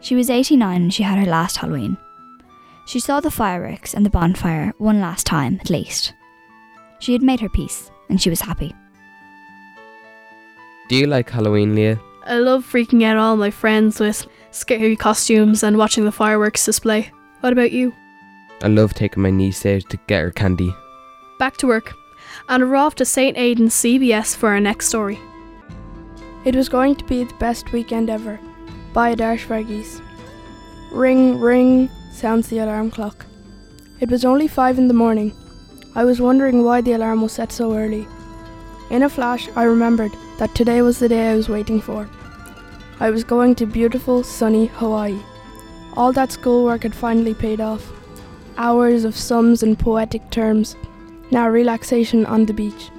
She 0.00 0.14
was 0.14 0.30
89 0.30 0.80
when 0.80 0.90
she 0.90 1.02
had 1.02 1.18
her 1.18 1.30
last 1.30 1.58
Halloween. 1.58 1.96
She 2.84 3.00
saw 3.00 3.20
the 3.20 3.30
fireworks 3.30 3.94
and 3.94 4.04
the 4.04 4.10
bonfire 4.10 4.72
one 4.78 5.00
last 5.00 5.26
time, 5.26 5.58
at 5.60 5.70
least. 5.70 6.14
She 6.98 7.12
had 7.12 7.22
made 7.22 7.40
her 7.40 7.48
peace, 7.48 7.90
and 8.08 8.20
she 8.20 8.30
was 8.30 8.40
happy. 8.40 8.74
Do 10.88 10.96
you 10.96 11.06
like 11.06 11.30
Halloween, 11.30 11.74
Leah? 11.74 12.00
I 12.24 12.36
love 12.36 12.64
freaking 12.70 13.02
out 13.02 13.16
all 13.16 13.36
my 13.36 13.50
friends 13.50 13.98
with 13.98 14.26
scary 14.50 14.96
costumes 14.96 15.62
and 15.62 15.78
watching 15.78 16.04
the 16.04 16.12
fireworks 16.12 16.64
display. 16.64 17.10
What 17.40 17.52
about 17.52 17.72
you? 17.72 17.92
I 18.62 18.68
love 18.68 18.94
taking 18.94 19.22
my 19.22 19.30
niece 19.30 19.66
out 19.66 19.88
to 19.90 19.96
get 20.06 20.22
her 20.22 20.30
candy. 20.30 20.72
Back 21.38 21.56
to 21.58 21.66
work. 21.66 21.94
And 22.48 22.68
we're 22.68 22.76
off 22.76 22.94
to 22.96 23.04
St. 23.04 23.36
Aidan's 23.36 23.74
CBS 23.74 24.36
for 24.36 24.50
our 24.50 24.60
next 24.60 24.88
story. 24.88 25.18
It 26.44 26.54
was 26.54 26.68
going 26.68 26.96
to 26.96 27.04
be 27.04 27.24
the 27.24 27.34
best 27.34 27.72
weekend 27.72 28.10
ever. 28.10 28.38
By 28.92 29.14
Darsh 29.14 29.46
Varghese. 29.46 30.00
Ring, 30.92 31.40
ring, 31.40 31.88
sounds 32.12 32.48
the 32.48 32.58
alarm 32.58 32.90
clock. 32.90 33.26
It 34.00 34.10
was 34.10 34.24
only 34.24 34.46
five 34.46 34.78
in 34.78 34.88
the 34.88 34.94
morning. 34.94 35.32
I 35.94 36.04
was 36.04 36.20
wondering 36.20 36.62
why 36.62 36.80
the 36.80 36.92
alarm 36.92 37.22
was 37.22 37.32
set 37.32 37.50
so 37.50 37.74
early. 37.74 38.06
In 38.90 39.02
a 39.02 39.08
flash, 39.08 39.48
I 39.56 39.64
remembered 39.64 40.12
that 40.38 40.54
today 40.54 40.82
was 40.82 40.98
the 40.98 41.08
day 41.08 41.30
I 41.30 41.34
was 41.34 41.48
waiting 41.48 41.80
for. 41.80 42.08
I 43.00 43.10
was 43.10 43.24
going 43.24 43.54
to 43.56 43.66
beautiful, 43.66 44.22
sunny 44.22 44.66
Hawaii. 44.66 45.18
All 45.96 46.12
that 46.12 46.32
schoolwork 46.32 46.82
had 46.82 46.94
finally 46.94 47.34
paid 47.34 47.60
off. 47.60 47.90
Hours 48.56 49.04
of 49.04 49.16
sums 49.16 49.62
and 49.62 49.78
poetic 49.78 50.30
terms, 50.30 50.76
now 51.30 51.48
relaxation 51.48 52.26
on 52.26 52.46
the 52.46 52.52
beach. 52.52 52.90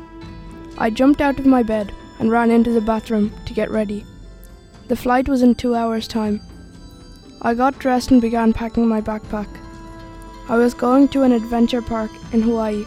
I 0.78 0.90
jumped 0.90 1.22
out 1.22 1.40
of 1.40 1.46
my 1.46 1.64
bed 1.64 1.94
and 2.20 2.32
ran 2.32 2.50
into 2.50 2.72
the 2.72 2.82
bathroom 2.82 3.32
to 3.46 3.54
get 3.54 3.70
ready. 3.70 4.06
The 4.88 4.96
flight 4.96 5.30
was 5.30 5.42
in 5.44 5.56
two 5.56 5.76
hours' 5.76 6.08
time. 6.08 6.42
I 7.46 7.54
got 7.54 7.78
dressed 7.78 8.12
and 8.12 8.22
began 8.22 8.54
packing 8.54 8.88
my 8.88 9.02
backpack. 9.02 9.48
I 10.48 10.58
was 10.58 10.74
going 10.74 11.10
to 11.10 11.24
an 11.24 11.34
adventure 11.34 11.82
park 11.82 12.12
in 12.32 12.42
Hawaii 12.42 12.84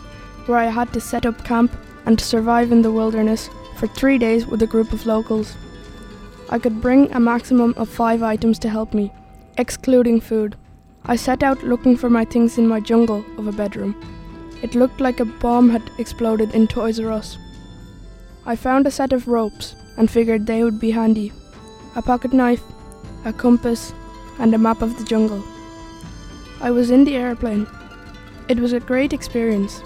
where 0.46 0.58
I 0.58 0.66
had 0.66 0.92
to 0.94 1.00
set 1.00 1.26
up 1.26 1.44
camp 1.44 1.76
and 2.06 2.18
survive 2.18 2.72
in 2.72 2.80
the 2.80 2.92
wilderness 2.92 3.50
for 3.76 3.86
three 3.86 4.16
days 4.16 4.46
with 4.46 4.62
a 4.62 4.66
group 4.66 4.92
of 4.92 5.04
locals. 5.04 5.56
I 6.48 6.58
could 6.58 6.80
bring 6.80 7.12
a 7.12 7.20
maximum 7.20 7.74
of 7.76 7.88
five 7.88 8.22
items 8.22 8.58
to 8.60 8.70
help 8.70 8.94
me, 8.94 9.12
excluding 9.58 10.20
food. 10.20 10.56
I 11.04 11.16
set 11.16 11.42
out 11.42 11.62
looking 11.62 11.96
for 11.96 12.08
my 12.08 12.24
things 12.24 12.56
in 12.56 12.66
my 12.66 12.80
jungle 12.80 13.24
of 13.36 13.46
a 13.46 13.52
bedroom. 13.52 13.94
It 14.62 14.74
looked 14.74 15.00
like 15.00 15.20
a 15.20 15.24
bomb 15.24 15.68
had 15.68 15.82
exploded 15.98 16.54
in 16.54 16.66
Toys 16.66 16.98
R 16.98 17.12
Us. 17.12 17.36
I 18.46 18.56
found 18.56 18.86
a 18.86 18.90
set 18.90 19.12
of 19.12 19.28
ropes 19.28 19.76
and 19.98 20.10
figured 20.10 20.46
they 20.46 20.64
would 20.64 20.80
be 20.80 20.92
handy 20.92 21.32
a 21.94 22.02
pocket 22.02 22.32
knife, 22.32 22.62
a 23.24 23.32
compass, 23.32 23.92
and 24.38 24.55
a 24.55 24.59
map 24.59 24.83
of 24.83 24.99
the 24.99 25.05
jungle. 25.05 25.42
I 26.61 26.70
was 26.70 26.90
in 26.90 27.05
the 27.05 27.16
airplane. 27.16 27.66
It 28.49 28.59
was 28.59 28.72
a 28.72 28.81
great 28.81 29.12
experience. 29.12 29.83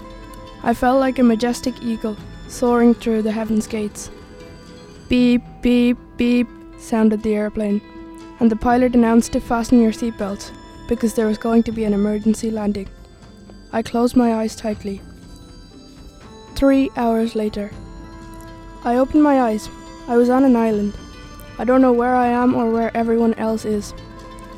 I 0.63 0.73
felt 0.73 0.99
like 0.99 1.19
a 1.19 1.23
majestic 1.23 1.81
eagle 1.81 2.15
soaring 2.47 2.93
through 2.93 3.21
the 3.21 3.31
heaven's 3.31 3.67
gates. 3.67 4.11
Beep, 5.09 5.41
beep, 5.61 5.97
beep 6.17 6.47
sounded 6.77 7.23
the 7.23 7.35
airplane, 7.35 7.81
and 8.39 8.51
the 8.51 8.55
pilot 8.55 8.95
announced 8.95 9.33
to 9.33 9.39
fasten 9.39 9.81
your 9.81 9.91
seatbelts 9.91 10.51
because 10.87 11.13
there 11.13 11.27
was 11.27 11.37
going 11.37 11.63
to 11.63 11.71
be 11.71 11.83
an 11.83 11.93
emergency 11.93 12.51
landing. 12.51 12.87
I 13.73 13.81
closed 13.81 14.15
my 14.15 14.35
eyes 14.35 14.55
tightly. 14.55 15.01
Three 16.55 16.89
hours 16.95 17.35
later, 17.35 17.71
I 18.83 18.97
opened 18.97 19.23
my 19.23 19.41
eyes. 19.41 19.69
I 20.07 20.17
was 20.17 20.29
on 20.29 20.43
an 20.43 20.55
island. 20.55 20.93
I 21.57 21.63
don't 21.63 21.81
know 21.81 21.93
where 21.93 22.15
I 22.15 22.27
am 22.27 22.55
or 22.55 22.69
where 22.69 22.95
everyone 22.95 23.33
else 23.35 23.65
is. 23.65 23.93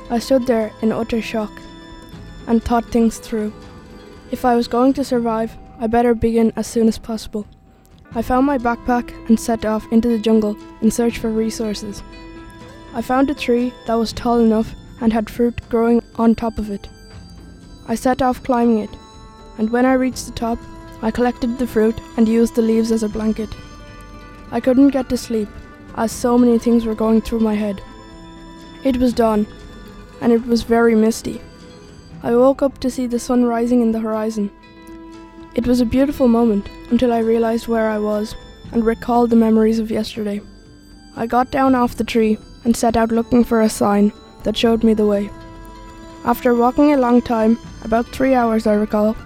I 0.10 0.20
stood 0.20 0.46
there 0.46 0.72
in 0.82 0.92
utter 0.92 1.22
shock 1.22 1.52
and 2.48 2.64
thought 2.64 2.86
things 2.86 3.18
through. 3.20 3.54
If 4.32 4.46
I 4.46 4.56
was 4.56 4.68
going 4.68 4.94
to 4.94 5.04
survive, 5.04 5.56
I 5.80 5.88
better 5.88 6.14
begin 6.14 6.54
as 6.56 6.68
soon 6.68 6.88
as 6.88 6.98
possible. 6.98 7.48
I 8.16 8.22
found 8.22 8.46
my 8.46 8.58
backpack 8.58 9.12
and 9.28 9.40
set 9.40 9.66
off 9.66 9.92
into 9.92 10.08
the 10.08 10.20
jungle 10.20 10.58
in 10.82 10.92
search 10.92 11.18
for 11.18 11.30
resources. 11.30 12.04
I 12.94 13.02
found 13.02 13.30
a 13.30 13.34
tree 13.34 13.74
that 13.88 13.96
was 13.96 14.14
tall 14.14 14.40
enough 14.40 14.74
and 15.02 15.12
had 15.12 15.30
fruit 15.30 15.60
growing 15.70 16.02
on 16.16 16.36
top 16.36 16.60
of 16.60 16.70
it. 16.70 16.88
I 17.88 17.96
set 17.96 18.22
off 18.22 18.44
climbing 18.44 18.80
it, 18.80 18.92
and 19.58 19.70
when 19.70 19.86
I 19.86 19.94
reached 19.94 20.28
the 20.28 20.32
top, 20.32 20.60
I 21.02 21.12
collected 21.12 21.58
the 21.58 21.68
fruit 21.68 22.00
and 22.18 22.28
used 22.30 22.56
the 22.56 22.62
leaves 22.62 22.92
as 22.92 23.04
a 23.04 23.10
blanket. 23.10 23.50
I 24.52 24.60
couldn't 24.60 24.90
get 24.90 25.10
to 25.10 25.18
sleep, 25.18 25.50
as 25.96 26.12
so 26.12 26.38
many 26.38 26.60
things 26.60 26.86
were 26.86 26.96
going 26.96 27.22
through 27.22 27.40
my 27.40 27.56
head. 27.56 27.82
It 28.84 28.98
was 28.98 29.12
dawn, 29.12 29.48
and 30.24 30.32
it 30.32 30.46
was 30.48 30.64
very 30.64 30.96
misty. 30.96 31.42
I 32.24 32.34
woke 32.34 32.62
up 32.62 32.80
to 32.80 32.90
see 32.90 33.08
the 33.08 33.20
sun 33.20 33.44
rising 33.44 33.82
in 33.82 33.92
the 33.92 34.00
horizon. 34.00 34.50
It 35.54 35.68
was 35.68 35.82
a 35.82 35.86
beautiful 35.86 36.30
moment 36.30 36.70
until 36.90 37.12
I 37.12 37.20
realized 37.20 37.68
where 37.68 37.90
I 37.90 38.00
was 38.00 38.34
and 38.72 38.86
recalled 38.86 39.30
the 39.30 39.36
memories 39.36 39.80
of 39.80 39.92
yesterday. 39.92 40.42
I 41.18 41.28
got 41.28 41.52
down 41.52 41.76
off 41.76 41.98
the 41.98 42.06
tree 42.06 42.38
and 42.64 42.76
set 42.76 42.96
out 42.96 43.12
looking 43.12 43.44
for 43.44 43.62
a 43.62 43.70
sign 43.70 44.14
that 44.44 44.56
showed 44.56 44.82
me 44.82 44.94
the 44.94 45.06
way. 45.06 45.30
After 46.24 46.56
walking 46.56 46.94
a 46.94 46.98
long 46.98 47.22
time, 47.22 47.60
about 47.84 48.08
three 48.08 48.34
hours 48.34 48.66
I 48.66 48.76
recall, 48.76 49.18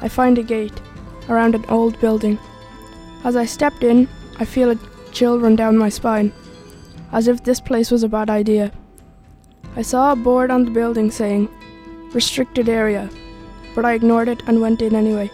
I 0.00 0.08
find 0.08 0.38
a 0.38 0.44
gate 0.44 0.80
around 1.28 1.56
an 1.56 1.64
old 1.68 2.00
building. 2.00 2.38
As 3.24 3.34
I 3.34 3.44
stepped 3.44 3.82
in, 3.82 4.08
I 4.38 4.44
feel 4.44 4.70
a 4.70 4.78
chill 5.10 5.40
run 5.40 5.56
down 5.56 5.76
my 5.76 5.88
spine, 5.88 6.32
as 7.10 7.26
if 7.26 7.42
this 7.42 7.60
place 7.60 7.90
was 7.90 8.04
a 8.04 8.08
bad 8.08 8.30
idea. 8.30 8.70
I 9.76 9.82
saw 9.82 10.12
a 10.12 10.16
board 10.16 10.50
on 10.50 10.64
the 10.64 10.70
building 10.70 11.10
saying, 11.10 11.48
Restricted 12.12 12.68
Area, 12.68 13.10
but 13.74 13.84
I 13.84 13.94
ignored 13.94 14.28
it 14.28 14.42
and 14.46 14.60
went 14.60 14.80
in 14.80 14.94
anyway. 14.94 15.30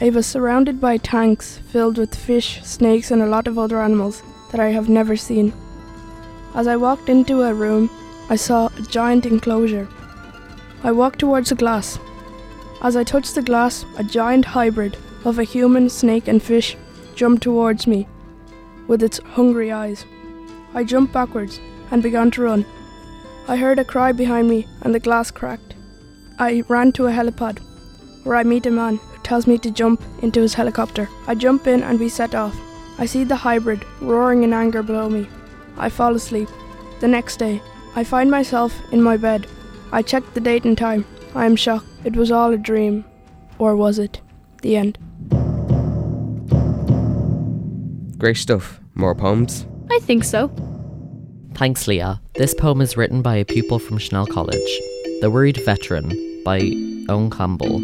I 0.00 0.10
was 0.10 0.26
surrounded 0.26 0.80
by 0.80 0.98
tanks 0.98 1.58
filled 1.58 1.98
with 1.98 2.14
fish, 2.14 2.60
snakes, 2.62 3.10
and 3.10 3.20
a 3.20 3.26
lot 3.26 3.48
of 3.48 3.58
other 3.58 3.80
animals 3.80 4.22
that 4.52 4.60
I 4.60 4.68
have 4.68 4.88
never 4.88 5.16
seen. 5.16 5.52
As 6.54 6.68
I 6.68 6.76
walked 6.76 7.08
into 7.08 7.42
a 7.42 7.52
room, 7.52 7.90
I 8.30 8.36
saw 8.36 8.68
a 8.76 8.82
giant 8.82 9.26
enclosure. 9.26 9.88
I 10.84 10.92
walked 10.92 11.18
towards 11.18 11.48
the 11.48 11.56
glass. 11.56 11.98
As 12.80 12.94
I 12.94 13.02
touched 13.02 13.34
the 13.34 13.42
glass, 13.42 13.84
a 13.96 14.04
giant 14.04 14.44
hybrid 14.44 14.96
of 15.24 15.40
a 15.40 15.44
human, 15.44 15.90
snake, 15.90 16.28
and 16.28 16.40
fish 16.40 16.76
jumped 17.16 17.42
towards 17.42 17.88
me 17.88 18.06
with 18.86 19.02
its 19.02 19.18
hungry 19.18 19.72
eyes. 19.72 20.04
I 20.74 20.84
jumped 20.84 21.12
backwards 21.12 21.60
and 21.90 22.04
began 22.04 22.30
to 22.32 22.42
run. 22.42 22.64
I 23.48 23.56
heard 23.56 23.78
a 23.78 23.84
cry 23.84 24.12
behind 24.12 24.46
me 24.46 24.66
and 24.82 24.94
the 24.94 25.00
glass 25.00 25.30
cracked. 25.30 25.74
I 26.38 26.62
ran 26.68 26.92
to 26.92 27.06
a 27.06 27.10
helipad 27.10 27.60
where 28.24 28.36
I 28.36 28.42
meet 28.42 28.66
a 28.66 28.70
man 28.70 28.98
who 28.98 29.22
tells 29.22 29.46
me 29.46 29.56
to 29.58 29.70
jump 29.70 30.02
into 30.22 30.42
his 30.42 30.52
helicopter. 30.52 31.08
I 31.26 31.34
jump 31.34 31.66
in 31.66 31.82
and 31.82 31.98
we 31.98 32.10
set 32.10 32.34
off. 32.34 32.54
I 32.98 33.06
see 33.06 33.24
the 33.24 33.36
hybrid 33.36 33.86
roaring 34.02 34.42
in 34.42 34.52
anger 34.52 34.82
below 34.82 35.08
me. 35.08 35.26
I 35.78 35.88
fall 35.88 36.14
asleep. 36.14 36.50
The 37.00 37.08
next 37.08 37.38
day, 37.38 37.62
I 37.96 38.04
find 38.04 38.30
myself 38.30 38.74
in 38.92 39.02
my 39.02 39.16
bed. 39.16 39.46
I 39.92 40.02
check 40.02 40.24
the 40.34 40.40
date 40.40 40.66
and 40.66 40.76
time. 40.76 41.06
I 41.34 41.46
am 41.46 41.56
shocked. 41.56 41.86
It 42.04 42.16
was 42.16 42.30
all 42.30 42.52
a 42.52 42.58
dream. 42.58 43.06
Or 43.58 43.76
was 43.76 43.98
it? 43.98 44.20
The 44.60 44.76
end. 44.76 44.98
Great 48.18 48.36
stuff. 48.36 48.78
More 48.94 49.14
poems? 49.14 49.66
I 49.90 50.00
think 50.00 50.24
so. 50.24 50.50
Thanks, 51.58 51.88
Leah. 51.88 52.20
This 52.34 52.54
poem 52.54 52.80
is 52.80 52.96
written 52.96 53.20
by 53.20 53.34
a 53.34 53.44
pupil 53.44 53.80
from 53.80 53.98
Chanel 53.98 54.26
College. 54.26 54.80
The 55.20 55.28
Worried 55.28 55.56
Veteran 55.64 56.08
by 56.44 56.60
Owen 57.08 57.30
Campbell. 57.30 57.80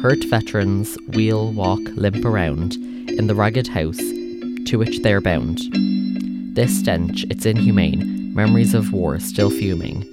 Hurt 0.00 0.22
veterans 0.26 0.96
wheel, 1.08 1.50
walk, 1.50 1.80
limp 1.96 2.24
around 2.24 2.74
in 2.74 3.26
the 3.26 3.34
ragged 3.34 3.66
house 3.66 3.98
to 3.98 4.76
which 4.76 5.00
they 5.00 5.12
are 5.12 5.20
bound. 5.20 5.58
This 6.54 6.78
stench, 6.78 7.24
it's 7.28 7.44
inhumane, 7.44 8.32
memories 8.36 8.72
of 8.72 8.92
war 8.92 9.18
still 9.18 9.50
fuming. 9.50 10.06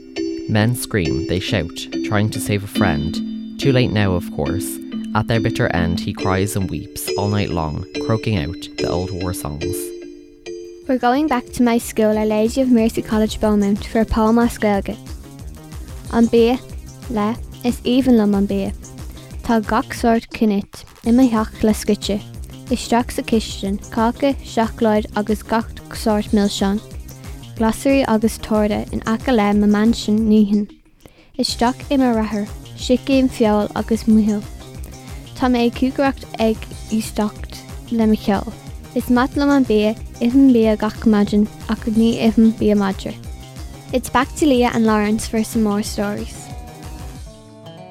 Men 0.50 0.74
scream, 0.74 1.28
they 1.28 1.40
shout, 1.40 1.78
trying 2.06 2.32
to 2.32 2.40
save 2.40 2.64
a 2.64 2.68
friend. 2.68 3.14
Too 3.60 3.72
late 3.72 3.92
now, 3.92 4.14
of 4.14 4.32
course. 4.32 4.80
At 5.14 5.28
their 5.28 5.40
bitter 5.40 5.68
end, 5.76 6.00
he 6.00 6.12
cries 6.12 6.56
and 6.56 6.68
weeps 6.68 7.08
all 7.20 7.28
night 7.28 7.50
long, 7.50 7.86
croaking 8.08 8.38
out 8.38 8.68
the 8.78 8.90
old 8.90 9.12
war 9.12 9.36
songs. 9.36 9.89
We're 10.90 10.98
going 10.98 11.28
back 11.28 11.46
to 11.54 11.62
my 11.62 11.78
school, 11.78 12.18
Our 12.18 12.26
Lady 12.26 12.62
of 12.62 12.72
Mercy 12.72 13.04
College 13.04 13.40
Beaumont, 13.40 13.86
for 13.86 14.00
a 14.02 14.06
poem 14.06 14.40
as 14.40 14.58
Gaelge. 14.58 14.98
An 16.12 16.26
bí 16.26 16.60
le 17.12 17.36
is 17.64 17.80
even 17.84 18.18
lom 18.18 18.34
an 18.34 18.48
bí. 18.48 18.74
Tá 19.44 19.62
gach 19.62 19.94
sort 19.94 20.26
cinnit 20.32 20.84
i 21.06 21.12
mai 21.12 21.28
heach 21.28 21.62
le 21.62 21.76
scuite. 21.76 22.18
Is 22.72 22.80
straach 22.80 23.12
sa 23.12 23.22
kiisten, 23.22 23.78
cácha, 23.92 24.34
seaachláid 24.42 25.06
agus 25.16 25.44
gacht 25.44 25.80
sort 25.96 26.34
mil 26.34 26.50
seán. 26.50 26.82
Glasaí 27.56 28.04
agus 28.08 28.40
tóda 28.40 28.82
in 28.92 29.02
acha 29.02 29.32
le 29.32 29.54
ma 29.60 29.68
mansin 29.68 30.18
níhan. 30.32 30.66
Is 31.38 31.50
straach 31.50 31.86
i 31.92 31.98
mar 31.98 32.16
rathair, 32.16 32.50
sicéim 32.76 33.30
fiáil 33.30 33.70
agus 33.76 34.06
muhil. 34.06 34.42
Tá 35.36 35.54
é 35.54 35.70
cúgracht 35.70 36.26
ag 36.40 36.58
í 36.90 37.00
stocht 37.00 37.62
le 37.92 38.08
me 38.08 38.18
cheall. 38.18 38.69
Is 38.96 39.10
mat 39.10 39.36
le 39.38 39.48
an 39.56 39.66
bí 39.66 39.96
ifan 40.20 40.52
bí 40.54 40.78
gach 40.78 41.06
imagine 41.06 41.48
ach 41.70 41.86
go 41.86 41.92
ní 41.92 42.18
ifan 42.28 42.52
bí 42.60 42.74
madra. 42.76 43.14
It's 43.94 44.10
back 44.10 44.34
to 44.36 44.46
Leah 44.46 44.72
and 44.74 44.86
Laurence 44.86 45.28
for 45.28 45.44
some 45.44 45.64
more 45.64 45.84
stories. 45.84 46.48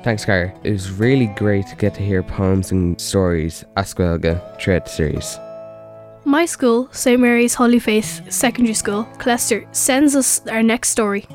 Thanks, 0.05 0.25
Gar. 0.25 0.55
It 0.65 0.71
was 0.71 0.91
really 0.93 1.27
great 1.27 1.67
to 1.67 1.77
get 1.77 1.95
to 1.95 2.03
hear 2.03 2.23
poems 2.23 2.71
and 2.73 3.01
stories 3.01 3.65
as 3.77 3.95
Gaeilge 3.95 4.41
throughout 4.61 4.85
the 4.85 4.91
series. 4.91 5.39
My 6.25 6.47
school, 6.47 6.89
St. 6.93 7.21
Mary's 7.21 7.55
Holy 7.55 7.79
Faith 7.79 8.23
Secondary 8.33 8.75
School, 8.75 9.09
Killester, 9.19 9.67
sends 9.75 10.15
us 10.15 10.47
our 10.47 10.63
next 10.63 10.91
story. 10.91 11.27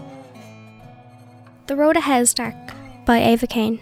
The 1.67 1.75
Road 1.75 1.97
Ahead 1.97 2.21
is 2.21 2.33
Dark 2.33 2.55
by 3.05 3.19
Ava 3.19 3.47
Kane. 3.47 3.79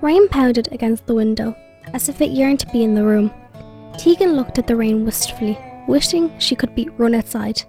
Rain 0.00 0.28
pounded 0.28 0.68
against 0.72 1.06
the 1.06 1.14
window, 1.14 1.56
as 1.92 2.08
if 2.08 2.20
it 2.20 2.30
yearned 2.30 2.60
to 2.60 2.66
be 2.68 2.82
in 2.82 2.94
the 2.94 3.04
room. 3.04 3.32
Tegan 3.98 4.34
looked 4.34 4.58
at 4.58 4.66
the 4.66 4.76
rain 4.76 5.04
wistfully, 5.04 5.58
wishing 5.86 6.36
she 6.38 6.56
could 6.56 6.74
be 6.74 6.88
run 6.90 7.14
outside. 7.14 7.62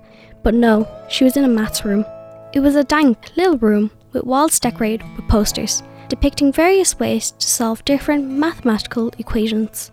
But 0.43 0.53
no, 0.53 0.87
she 1.09 1.23
was 1.23 1.37
in 1.37 1.43
a 1.43 1.47
maths 1.47 1.85
room. 1.85 2.05
It 2.53 2.59
was 2.59 2.75
a 2.75 2.83
dank 2.83 3.17
little 3.35 3.57
room 3.57 3.91
with 4.13 4.23
walls 4.23 4.59
decorated 4.59 5.03
with 5.15 5.27
posters 5.27 5.83
depicting 6.07 6.51
various 6.51 6.97
ways 6.99 7.31
to 7.31 7.47
solve 7.47 7.83
different 7.85 8.29
mathematical 8.29 9.11
equations. 9.17 9.91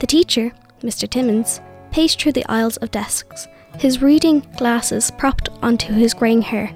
The 0.00 0.06
teacher, 0.06 0.52
Mr. 0.82 1.08
Timmins, 1.08 1.60
paced 1.90 2.20
through 2.20 2.32
the 2.32 2.50
aisles 2.50 2.76
of 2.78 2.90
desks, 2.90 3.46
his 3.78 4.02
reading 4.02 4.40
glasses 4.56 5.10
propped 5.10 5.48
onto 5.62 5.92
his 5.92 6.14
greying 6.14 6.42
hair, 6.42 6.72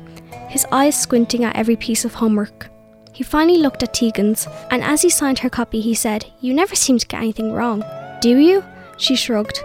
his 0.48 0.66
eyes 0.72 0.98
squinting 0.98 1.44
at 1.44 1.57
every 1.57 1.76
piece 1.76 2.05
of 2.05 2.14
homework. 2.14 2.70
He 3.12 3.24
finally 3.24 3.59
looked 3.59 3.83
at 3.83 3.94
Tegan's, 3.94 4.46
and 4.70 4.83
as 4.83 5.02
he 5.02 5.11
signed 5.11 5.38
her 5.40 5.50
copy, 5.50 5.81
he 5.81 5.94
said, 5.94 6.26
You 6.40 6.55
never 6.55 6.76
seem 6.76 6.98
to 6.98 7.07
get 7.07 7.20
anything 7.20 7.52
wrong, 7.52 7.83
do 8.20 8.38
you? 8.38 8.64
She 8.98 9.16
shrugged. 9.16 9.62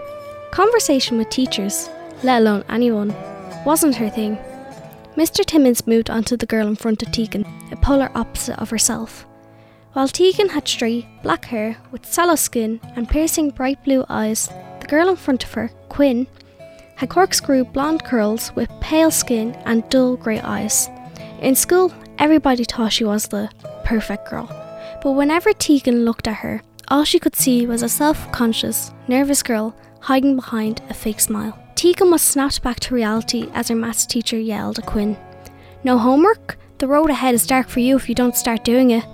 Conversation 0.50 1.18
with 1.18 1.30
teachers, 1.30 1.88
let 2.22 2.42
alone 2.42 2.64
anyone, 2.68 3.14
wasn't 3.64 3.96
her 3.96 4.10
thing. 4.10 4.38
Mr. 5.16 5.44
Timmins 5.44 5.86
moved 5.86 6.10
onto 6.10 6.36
the 6.36 6.46
girl 6.46 6.66
in 6.66 6.76
front 6.76 7.02
of 7.02 7.12
Tegan, 7.12 7.46
a 7.70 7.76
polar 7.76 8.10
opposite 8.14 8.58
of 8.58 8.70
herself. 8.70 9.26
While 9.92 10.08
Tegan 10.08 10.48
had 10.48 10.66
straight, 10.66 11.06
black 11.22 11.44
hair 11.46 11.76
with 11.90 12.06
sallow 12.06 12.36
skin 12.36 12.80
and 12.96 13.08
piercing 13.08 13.50
bright 13.50 13.82
blue 13.84 14.04
eyes, 14.08 14.48
the 14.80 14.86
girl 14.88 15.08
in 15.10 15.16
front 15.16 15.44
of 15.44 15.52
her, 15.52 15.70
Quinn, 15.90 16.26
had 16.96 17.10
corkscrew 17.10 17.64
blonde 17.64 18.04
curls 18.04 18.52
with 18.54 18.70
pale 18.80 19.10
skin 19.10 19.54
and 19.66 19.88
dull 19.90 20.16
grey 20.16 20.40
eyes. 20.40 20.88
In 21.40 21.54
school, 21.54 21.92
everybody 22.18 22.64
thought 22.64 22.92
she 22.92 23.04
was 23.04 23.28
the 23.28 23.50
perfect 23.84 24.30
girl, 24.30 24.46
but 25.02 25.12
whenever 25.12 25.52
Tegan 25.52 26.04
looked 26.04 26.26
at 26.26 26.36
her, 26.36 26.62
all 26.92 27.04
she 27.04 27.18
could 27.18 27.34
see 27.34 27.66
was 27.66 27.82
a 27.82 27.88
self 27.88 28.30
conscious, 28.32 28.92
nervous 29.08 29.42
girl 29.42 29.74
hiding 30.00 30.36
behind 30.36 30.82
a 30.90 30.94
fake 30.94 31.20
smile. 31.20 31.58
Tegan 31.74 32.10
was 32.10 32.20
snapped 32.20 32.62
back 32.62 32.80
to 32.80 32.94
reality 32.94 33.48
as 33.54 33.68
her 33.68 33.74
maths 33.74 34.04
teacher 34.04 34.38
yelled 34.38 34.78
at 34.78 34.84
Quinn. 34.84 35.16
No 35.84 35.96
homework? 35.96 36.58
The 36.78 36.86
road 36.86 37.08
ahead 37.08 37.34
is 37.34 37.46
dark 37.46 37.68
for 37.68 37.80
you 37.80 37.96
if 37.96 38.10
you 38.10 38.14
don't 38.14 38.36
start 38.36 38.62
doing 38.62 38.90
it. 38.90 39.06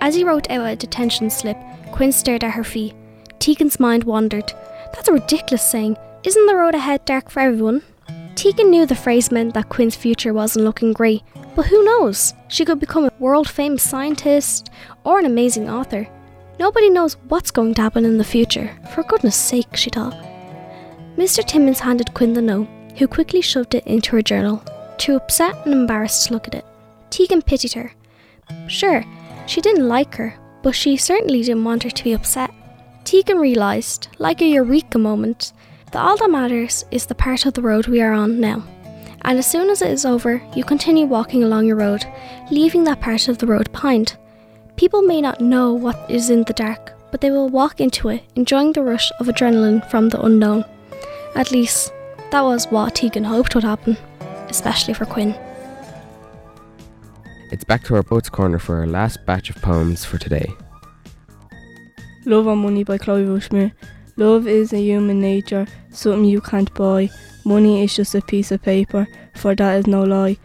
As 0.00 0.14
he 0.14 0.22
wrote 0.22 0.48
out 0.50 0.68
a 0.68 0.76
detention 0.76 1.28
slip, 1.28 1.56
Quinn 1.90 2.12
stared 2.12 2.44
at 2.44 2.52
her 2.52 2.62
feet. 2.62 2.94
Tegan's 3.40 3.80
mind 3.80 4.04
wandered. 4.04 4.52
That's 4.94 5.08
a 5.08 5.12
ridiculous 5.12 5.68
saying. 5.68 5.96
Isn't 6.22 6.46
the 6.46 6.54
road 6.54 6.76
ahead 6.76 7.04
dark 7.06 7.28
for 7.28 7.40
everyone? 7.40 7.82
Tegan 8.36 8.70
knew 8.70 8.86
the 8.86 8.94
phrase 8.94 9.32
meant 9.32 9.54
that 9.54 9.68
Quinn's 9.68 9.96
future 9.96 10.32
wasn't 10.32 10.64
looking 10.64 10.92
great, 10.92 11.22
but 11.56 11.66
who 11.66 11.84
knows? 11.84 12.34
She 12.46 12.64
could 12.64 12.78
become 12.78 13.06
a 13.06 13.12
world 13.18 13.48
famous 13.48 13.82
scientist 13.82 14.70
or 15.02 15.18
an 15.18 15.26
amazing 15.26 15.68
author. 15.68 16.08
Nobody 16.58 16.88
knows 16.88 17.14
what's 17.28 17.50
going 17.50 17.74
to 17.74 17.82
happen 17.82 18.04
in 18.04 18.18
the 18.18 18.24
future. 18.24 18.74
For 18.94 19.02
goodness 19.02 19.36
sake, 19.36 19.76
she 19.76 19.90
thought. 19.90 20.14
Mr. 21.16 21.44
Timmins 21.44 21.80
handed 21.80 22.14
Quinn 22.14 22.32
the 22.32 22.42
note, 22.42 22.68
who 22.96 23.06
quickly 23.06 23.40
shoved 23.40 23.74
it 23.74 23.86
into 23.86 24.12
her 24.12 24.22
journal, 24.22 24.62
too 24.96 25.16
upset 25.16 25.54
and 25.64 25.74
embarrassed 25.74 26.26
to 26.26 26.32
look 26.32 26.48
at 26.48 26.54
it. 26.54 26.64
Tegan 27.10 27.42
pitied 27.42 27.74
her. 27.74 27.92
Sure, 28.68 29.04
she 29.46 29.60
didn't 29.60 29.88
like 29.88 30.14
her, 30.14 30.34
but 30.62 30.74
she 30.74 30.96
certainly 30.96 31.42
didn't 31.42 31.64
want 31.64 31.82
her 31.82 31.90
to 31.90 32.04
be 32.04 32.12
upset. 32.12 32.52
Tegan 33.04 33.38
realised, 33.38 34.08
like 34.18 34.40
a 34.40 34.46
eureka 34.46 34.98
moment, 34.98 35.52
that 35.92 36.02
all 36.02 36.16
that 36.16 36.30
matters 36.30 36.84
is 36.90 37.06
the 37.06 37.14
part 37.14 37.46
of 37.46 37.54
the 37.54 37.62
road 37.62 37.86
we 37.86 38.00
are 38.02 38.12
on 38.12 38.40
now. 38.40 38.64
And 39.22 39.38
as 39.38 39.50
soon 39.50 39.70
as 39.70 39.82
it 39.82 39.90
is 39.90 40.04
over, 40.04 40.42
you 40.54 40.64
continue 40.64 41.06
walking 41.06 41.44
along 41.44 41.66
your 41.66 41.76
road, 41.76 42.04
leaving 42.50 42.84
that 42.84 43.00
part 43.00 43.28
of 43.28 43.38
the 43.38 43.46
road 43.46 43.70
behind. 43.72 44.16
People 44.76 45.00
may 45.00 45.22
not 45.22 45.40
know 45.40 45.72
what 45.72 45.98
is 46.10 46.28
in 46.28 46.44
the 46.44 46.52
dark, 46.52 46.92
but 47.10 47.22
they 47.22 47.30
will 47.30 47.48
walk 47.48 47.80
into 47.80 48.10
it, 48.10 48.22
enjoying 48.34 48.72
the 48.72 48.82
rush 48.82 49.10
of 49.18 49.26
adrenaline 49.26 49.88
from 49.90 50.10
the 50.10 50.20
unknown. 50.20 50.66
At 51.34 51.50
least, 51.50 51.94
that 52.30 52.42
was 52.42 52.66
what 52.66 52.94
Tegan 52.94 53.24
hoped 53.24 53.54
would 53.54 53.64
happen, 53.64 53.96
especially 54.50 54.92
for 54.92 55.06
Quinn. 55.06 55.34
It's 57.50 57.64
back 57.64 57.84
to 57.84 57.94
our 57.94 58.02
Poets 58.02 58.28
Corner 58.28 58.58
for 58.58 58.76
our 58.76 58.86
last 58.86 59.24
batch 59.24 59.48
of 59.48 59.62
poems 59.62 60.04
for 60.04 60.18
today. 60.18 60.52
Love 62.26 62.46
and 62.46 62.60
Money 62.60 62.84
by 62.84 62.98
Chloe 62.98 63.24
Rushmere. 63.24 63.72
Love 64.16 64.46
is 64.46 64.74
a 64.74 64.78
human 64.78 65.20
nature, 65.20 65.66
something 65.90 66.26
you 66.26 66.42
can't 66.42 66.72
buy. 66.74 67.08
Money 67.46 67.82
is 67.82 67.96
just 67.96 68.14
a 68.14 68.20
piece 68.20 68.52
of 68.52 68.60
paper, 68.60 69.06
for 69.36 69.54
that 69.54 69.76
is 69.78 69.86
no 69.86 70.02
lie. 70.02 70.36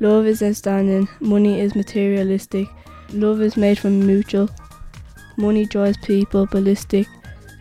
Love 0.00 0.26
is 0.26 0.42
outstanding, 0.42 1.08
money 1.20 1.58
is 1.58 1.74
materialistic. 1.74 2.68
Love 3.12 3.40
is 3.40 3.56
made 3.56 3.78
from 3.78 4.06
mutual. 4.06 4.50
Money 5.36 5.64
drives 5.64 5.96
people 5.98 6.46
ballistic. 6.46 7.06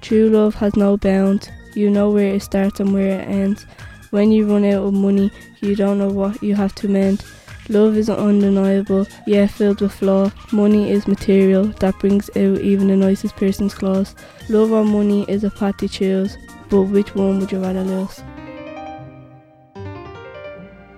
True 0.02 0.30
love 0.30 0.56
has 0.56 0.76
no 0.76 0.98
bounds. 0.98 1.50
You 1.74 1.90
know 1.90 2.10
where 2.10 2.34
it 2.36 2.42
starts 2.42 2.80
and 2.80 2.94
where 2.94 3.20
it 3.20 3.28
ends. 3.28 3.66
When 4.10 4.32
you 4.32 4.46
run 4.46 4.66
out 4.66 4.86
of 4.86 4.94
money, 4.94 5.32
you 5.62 5.76
don't 5.76 6.00
know 6.00 6.10
what 6.10 6.42
you 6.42 6.56
have 6.56 6.74
to 6.76 6.88
mend. 6.88 7.24
Love 7.70 7.98
is 7.98 8.10
undeniable, 8.10 9.06
yet 9.26 9.52
filled 9.52 9.82
with 9.82 9.94
flaw. 9.94 10.32
Money 10.52 10.92
is 10.92 11.08
material 11.08 11.66
that 11.80 12.00
brings 12.00 12.30
out 12.30 12.60
even 12.60 12.88
the 12.88 12.96
nicest 12.96 13.36
person's 13.36 13.74
claws. 13.74 14.16
Love 14.50 14.72
or 14.72 14.86
money 14.86 15.26
is 15.30 15.44
a 15.44 15.52
path 15.52 15.78
to 15.78 15.88
choose, 15.88 16.38
but 16.70 16.84
which 16.84 17.14
one 17.16 17.40
would 17.40 17.52
you 17.52 17.60
rather 17.60 17.84
lose? 17.84 18.24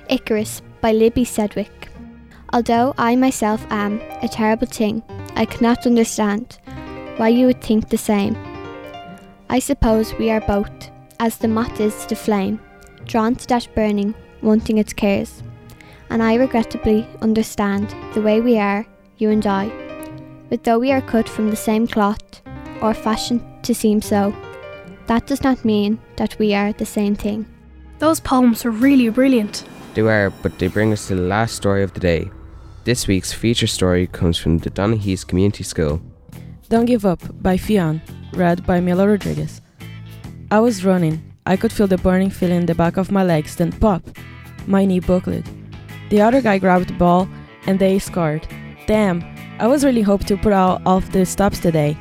Icarus 0.10 0.62
by 0.82 0.92
Libby 0.92 1.26
Sedgwick. 1.26 1.89
Although 2.52 2.96
I 2.98 3.16
myself 3.16 3.64
am 3.70 4.02
a 4.24 4.28
terrible 4.28 4.66
thing, 4.66 5.04
I 5.36 5.46
cannot 5.46 5.86
understand 5.86 6.58
why 7.18 7.28
you 7.28 7.46
would 7.46 7.62
think 7.62 7.90
the 7.90 7.98
same. 7.98 8.36
I 9.50 9.60
suppose 9.60 10.14
we 10.16 10.32
are 10.32 10.42
both, 10.42 10.90
as 11.20 11.38
the 11.38 11.48
moth 11.48 11.80
is 11.80 11.96
to 12.04 12.10
the 12.10 12.16
flame, 12.16 12.60
drawn 13.06 13.36
to 13.36 13.48
that 13.48 13.68
burning, 13.76 14.16
wanting 14.42 14.80
its 14.80 14.94
cares. 14.94 15.44
And 16.10 16.24
I 16.24 16.36
regrettably 16.36 17.08
understand 17.22 17.94
the 18.16 18.22
way 18.22 18.42
we 18.42 18.58
are, 18.58 18.88
you 19.18 19.30
and 19.30 19.46
I. 19.46 19.72
But 20.50 20.64
though 20.64 20.80
we 20.80 20.92
are 20.92 21.02
cut 21.02 21.30
from 21.30 21.52
the 21.52 21.56
same 21.56 21.88
cloth, 21.88 22.42
or 22.82 22.96
fashioned 22.96 23.44
to 23.64 23.76
seem 23.76 24.02
so, 24.02 24.34
that 25.06 25.28
does 25.28 25.44
not 25.44 25.66
mean 25.66 26.00
that 26.18 26.40
we 26.40 26.56
are 26.56 26.74
the 26.74 26.86
same 26.86 27.16
thing. 27.16 27.46
Those 28.00 28.20
poems 28.20 28.66
are 28.66 28.72
really 28.72 29.10
brilliant. 29.10 29.66
They 29.94 30.02
are, 30.02 30.30
but 30.30 30.58
they 30.58 30.68
bring 30.68 30.94
us 30.94 31.08
to 31.08 31.16
the 31.16 31.22
last 31.22 31.56
story 31.56 31.84
of 31.84 31.94
the 31.94 32.00
day. 32.00 32.32
This 32.90 33.08
week's 33.08 33.32
feature 33.32 33.68
story 33.68 34.08
comes 34.08 34.40
from 34.40 34.58
the 34.58 34.72
Donaghies 34.72 35.24
Community 35.24 35.64
School. 35.64 36.02
Don't 36.70 36.86
Give 36.86 37.06
Up 37.06 37.22
by 37.40 37.56
Fionn, 37.56 38.02
read 38.34 38.66
by 38.66 38.80
Mila 38.80 39.08
Rodriguez. 39.08 39.62
I 40.50 40.60
was 40.60 40.84
running. 40.84 41.22
I 41.46 41.56
could 41.56 41.72
feel 41.72 41.86
the 41.86 42.00
burning 42.00 42.32
feeling 42.32 42.62
in 42.62 42.66
the 42.66 42.74
back 42.74 42.98
of 42.98 43.12
my 43.12 43.24
legs, 43.24 43.56
then 43.58 43.72
pop! 43.74 44.02
My 44.66 44.86
knee 44.86 45.02
buckled. 45.02 45.48
The 46.10 46.22
other 46.22 46.42
guy 46.42 46.58
grabbed 46.58 46.90
the 46.90 46.94
ball 46.94 47.30
and 47.68 47.78
they 47.78 48.00
scored. 48.00 48.48
Damn, 48.88 49.24
I 49.60 49.68
was 49.68 49.86
really 49.86 50.02
hoping 50.02 50.26
to 50.26 50.38
put 50.38 50.54
out 50.54 50.82
all 50.84 51.02
the 51.02 51.28
stops 51.28 51.60
today. 51.60 51.96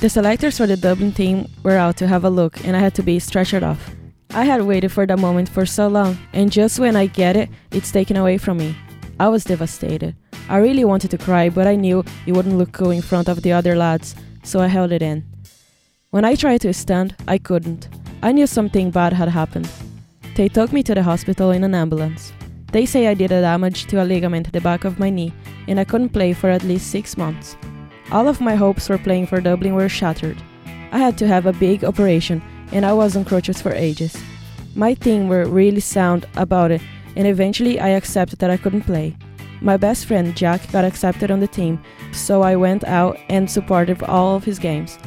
The 0.00 0.08
selectors 0.08 0.56
for 0.56 0.66
the 0.66 0.78
Dublin 0.78 1.12
team 1.12 1.46
were 1.62 1.76
out 1.76 1.98
to 1.98 2.06
have 2.06 2.24
a 2.24 2.30
look 2.30 2.64
and 2.64 2.74
I 2.74 2.80
had 2.80 2.94
to 2.94 3.02
be 3.02 3.18
stretchered 3.18 3.62
off. 3.62 3.90
I 4.30 4.44
had 4.44 4.62
waited 4.62 4.92
for 4.92 5.04
that 5.04 5.18
moment 5.18 5.50
for 5.50 5.66
so 5.66 5.88
long, 5.88 6.16
and 6.32 6.50
just 6.50 6.78
when 6.78 6.96
I 6.96 7.04
get 7.04 7.36
it, 7.36 7.50
it's 7.70 7.92
taken 7.92 8.16
away 8.16 8.38
from 8.38 8.56
me. 8.56 8.74
I 9.20 9.28
was 9.28 9.44
devastated. 9.44 10.16
I 10.48 10.56
really 10.56 10.86
wanted 10.86 11.10
to 11.10 11.18
cry, 11.18 11.50
but 11.50 11.66
I 11.66 11.76
knew 11.76 12.02
it 12.24 12.32
wouldn't 12.32 12.56
look 12.56 12.72
cool 12.72 12.90
in 12.90 13.02
front 13.02 13.28
of 13.28 13.42
the 13.42 13.52
other 13.52 13.76
lads, 13.76 14.14
so 14.42 14.60
I 14.60 14.66
held 14.68 14.92
it 14.92 15.02
in. 15.02 15.24
When 16.08 16.24
I 16.24 16.34
tried 16.34 16.62
to 16.62 16.72
stand, 16.72 17.14
I 17.28 17.36
couldn't. 17.36 17.90
I 18.22 18.32
knew 18.32 18.46
something 18.46 18.90
bad 18.90 19.12
had 19.12 19.28
happened. 19.28 19.68
They 20.36 20.48
took 20.48 20.72
me 20.72 20.82
to 20.84 20.94
the 20.94 21.02
hospital 21.02 21.50
in 21.50 21.64
an 21.64 21.74
ambulance. 21.74 22.32
They 22.72 22.86
say 22.86 23.08
I 23.08 23.12
did 23.12 23.30
a 23.30 23.42
damage 23.42 23.84
to 23.88 24.02
a 24.02 24.04
ligament 24.04 24.46
at 24.46 24.54
the 24.54 24.62
back 24.62 24.84
of 24.84 24.98
my 24.98 25.10
knee, 25.10 25.34
and 25.68 25.78
I 25.78 25.84
couldn't 25.84 26.14
play 26.14 26.32
for 26.32 26.48
at 26.48 26.64
least 26.64 26.90
six 26.90 27.18
months. 27.18 27.58
All 28.10 28.26
of 28.26 28.40
my 28.40 28.54
hopes 28.54 28.86
for 28.86 28.96
playing 28.96 29.26
for 29.26 29.42
Dublin 29.42 29.74
were 29.74 29.90
shattered. 29.90 30.42
I 30.92 30.98
had 30.98 31.18
to 31.18 31.28
have 31.28 31.44
a 31.44 31.52
big 31.52 31.84
operation, 31.84 32.40
and 32.72 32.86
I 32.86 32.94
was 32.94 33.16
on 33.16 33.26
crutches 33.26 33.60
for 33.60 33.72
ages. 33.72 34.16
My 34.74 34.94
team 34.94 35.28
were 35.28 35.44
really 35.44 35.80
sound 35.80 36.26
about 36.36 36.70
it, 36.70 36.80
and 37.16 37.26
eventually 37.26 37.80
I 37.80 37.88
accepted 37.90 38.38
that 38.38 38.50
I 38.50 38.56
couldn't 38.56 38.82
play. 38.82 39.16
My 39.60 39.76
best 39.76 40.06
friend 40.06 40.34
Jack 40.36 40.70
got 40.72 40.84
accepted 40.84 41.30
on 41.30 41.40
the 41.40 41.46
team, 41.46 41.82
so 42.12 42.42
I 42.42 42.56
went 42.56 42.84
out 42.84 43.18
and 43.28 43.50
supported 43.50 44.02
all 44.04 44.36
of 44.36 44.44
his 44.44 44.58
games. 44.58 44.98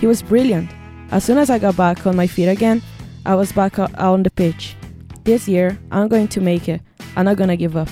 He 0.00 0.06
was 0.06 0.22
brilliant. 0.22 0.70
As 1.10 1.24
soon 1.24 1.38
as 1.38 1.50
I 1.50 1.58
got 1.58 1.76
back 1.76 2.06
on 2.06 2.16
my 2.16 2.26
feet 2.26 2.48
again, 2.48 2.82
I 3.26 3.34
was 3.34 3.52
back 3.52 3.78
out 3.78 3.94
on 3.98 4.22
the 4.22 4.30
pitch. 4.30 4.76
This 5.24 5.46
year, 5.46 5.78
I'm 5.90 6.08
going 6.08 6.28
to 6.28 6.40
make 6.40 6.68
it. 6.68 6.80
I'm 7.16 7.26
not 7.26 7.36
gonna 7.36 7.56
give 7.56 7.76
up. 7.76 7.88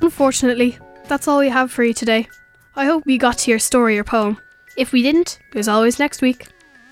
Unfortunately, 0.00 0.78
that's 1.08 1.28
all 1.28 1.38
we 1.38 1.48
have 1.48 1.70
for 1.70 1.84
you 1.84 1.92
today. 1.94 2.28
I 2.76 2.86
hope 2.86 3.04
you 3.06 3.18
got 3.18 3.38
to 3.38 3.50
your 3.50 3.58
story 3.58 3.98
or 3.98 4.04
poem. 4.04 4.38
If 4.76 4.92
we 4.92 5.02
didn't, 5.02 5.38
there's 5.52 5.68
always 5.68 5.98
next 5.98 6.22
week. 6.22 6.48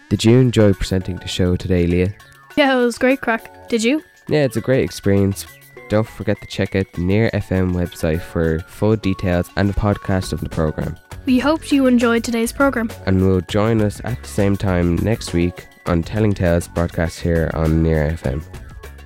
Did 0.09 0.25
you 0.25 0.39
enjoy 0.39 0.73
presenting 0.75 1.17
the 1.17 1.27
show 1.29 1.57
today, 1.57 1.87
Leah? 1.87 2.15
Yeah, 2.57 2.77
it 2.79 2.85
was 2.85 2.99
great 2.99 3.21
crack. 3.21 3.69
Did 3.69 3.83
you? 3.83 4.03
Yeah, 4.29 4.45
it's 4.45 4.57
a 4.57 4.61
great 4.61 4.85
experience. 4.85 5.47
Don't 5.89 6.07
forget 6.07 6.41
to 6.41 6.47
check 6.47 6.75
out 6.75 6.91
the 6.93 7.03
Near 7.03 7.31
FM 7.31 7.73
website 7.75 8.21
for 8.23 8.61
full 8.61 8.97
details 8.97 9.51
and 9.57 9.69
a 9.69 9.75
podcast 9.75 10.33
of 10.33 10.41
the 10.41 10.49
programme. 10.49 10.97
We 11.27 11.39
hope 11.39 11.71
you 11.71 11.87
enjoyed 11.87 12.25
today's 12.25 12.53
programme. 12.53 12.91
And 13.07 13.27
will 13.27 13.41
join 13.43 13.81
us 13.81 14.01
at 14.05 14.23
the 14.23 14.29
same 14.29 14.57
time 14.57 14.97
next 14.97 15.33
week 15.33 15.67
on 15.87 16.03
Telling 16.03 16.33
Tales 16.33 16.69
broadcast 16.69 17.21
here 17.21 17.51
on 17.55 17.83
Near 17.83 18.11
FM. 18.11 18.43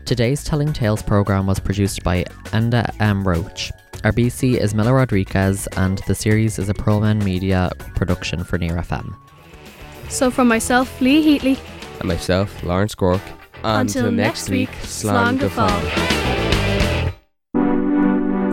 Today's 0.04 0.44
Telling 0.44 0.72
Tales 0.72 1.02
programme 1.02 1.46
was 1.46 1.58
produced 1.58 2.04
by 2.04 2.24
Enda 2.52 2.94
M. 3.00 3.26
Roach. 3.26 3.72
Our 4.04 4.12
BC 4.12 4.56
is 4.58 4.74
Mila 4.74 4.92
Rodriguez, 4.94 5.66
and 5.76 5.98
the 6.06 6.14
series 6.14 6.58
is 6.60 6.68
a 6.68 6.74
Proman 6.74 7.24
Media 7.24 7.72
production 7.96 8.44
for 8.44 8.56
Near 8.58 8.76
FM. 8.76 9.16
So, 10.08 10.30
from 10.30 10.46
myself, 10.46 11.00
Leah 11.00 11.40
Heatley, 11.40 11.58
And 11.98 12.06
myself, 12.06 12.62
Laurence 12.62 12.94
Groark. 12.94 13.20
Until 13.64 14.10
next 14.12 14.48
week, 14.50 14.70
Slán. 14.82 15.38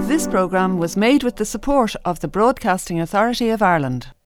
This 0.08 0.28
programme 0.28 0.78
was 0.78 0.96
made 0.96 1.24
with 1.24 1.38
the 1.38 1.46
support 1.46 1.96
of 2.06 2.20
the 2.20 2.28
Broadcasting 2.28 3.00
Authority 3.00 3.50
of 3.50 3.62
Ireland. 3.62 4.14